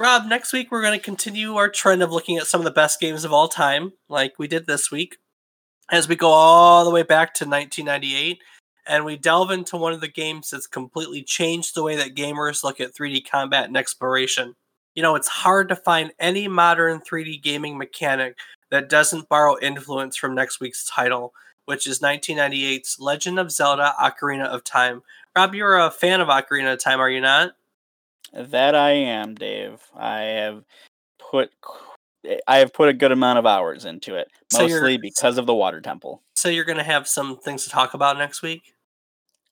[0.00, 2.72] Rob, next week we're going to continue our trend of looking at some of the
[2.72, 5.18] best games of all time, like we did this week,
[5.92, 8.40] as we go all the way back to 1998,
[8.84, 12.64] and we delve into one of the games that's completely changed the way that gamers
[12.64, 14.56] look at 3D combat and exploration.
[14.96, 18.36] You know, it's hard to find any modern 3D gaming mechanic
[18.72, 24.46] that doesn't borrow influence from next week's title, which is 1998's Legend of Zelda Ocarina
[24.46, 25.02] of Time.
[25.36, 27.52] Rob, you're a fan of Ocarina of Time, are you not?
[28.32, 29.80] That I am, Dave.
[29.94, 30.64] I have
[31.18, 31.50] put
[32.46, 35.54] I have put a good amount of hours into it, So mostly because of the
[35.54, 36.22] water temple.
[36.34, 38.74] So you're going to have some things to talk about next week?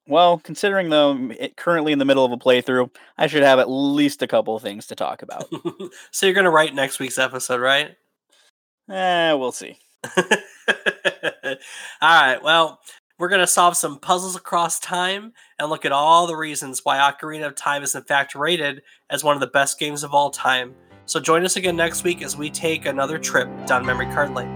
[0.06, 3.70] Well, considering though it, currently in the middle of a playthrough, I should have at
[3.70, 5.48] least a couple of things to talk about.
[6.10, 7.96] so you're going to write next week's episode, right?
[8.88, 9.78] eh, we'll see.
[12.00, 12.42] all right.
[12.42, 12.80] Well,
[13.18, 16.96] we're going to solve some puzzles across time and look at all the reasons why
[16.96, 20.30] Ocarina of Time is in fact rated as one of the best games of all
[20.30, 20.74] time.
[21.04, 24.48] So join us again next week as we take another trip down memory card lane.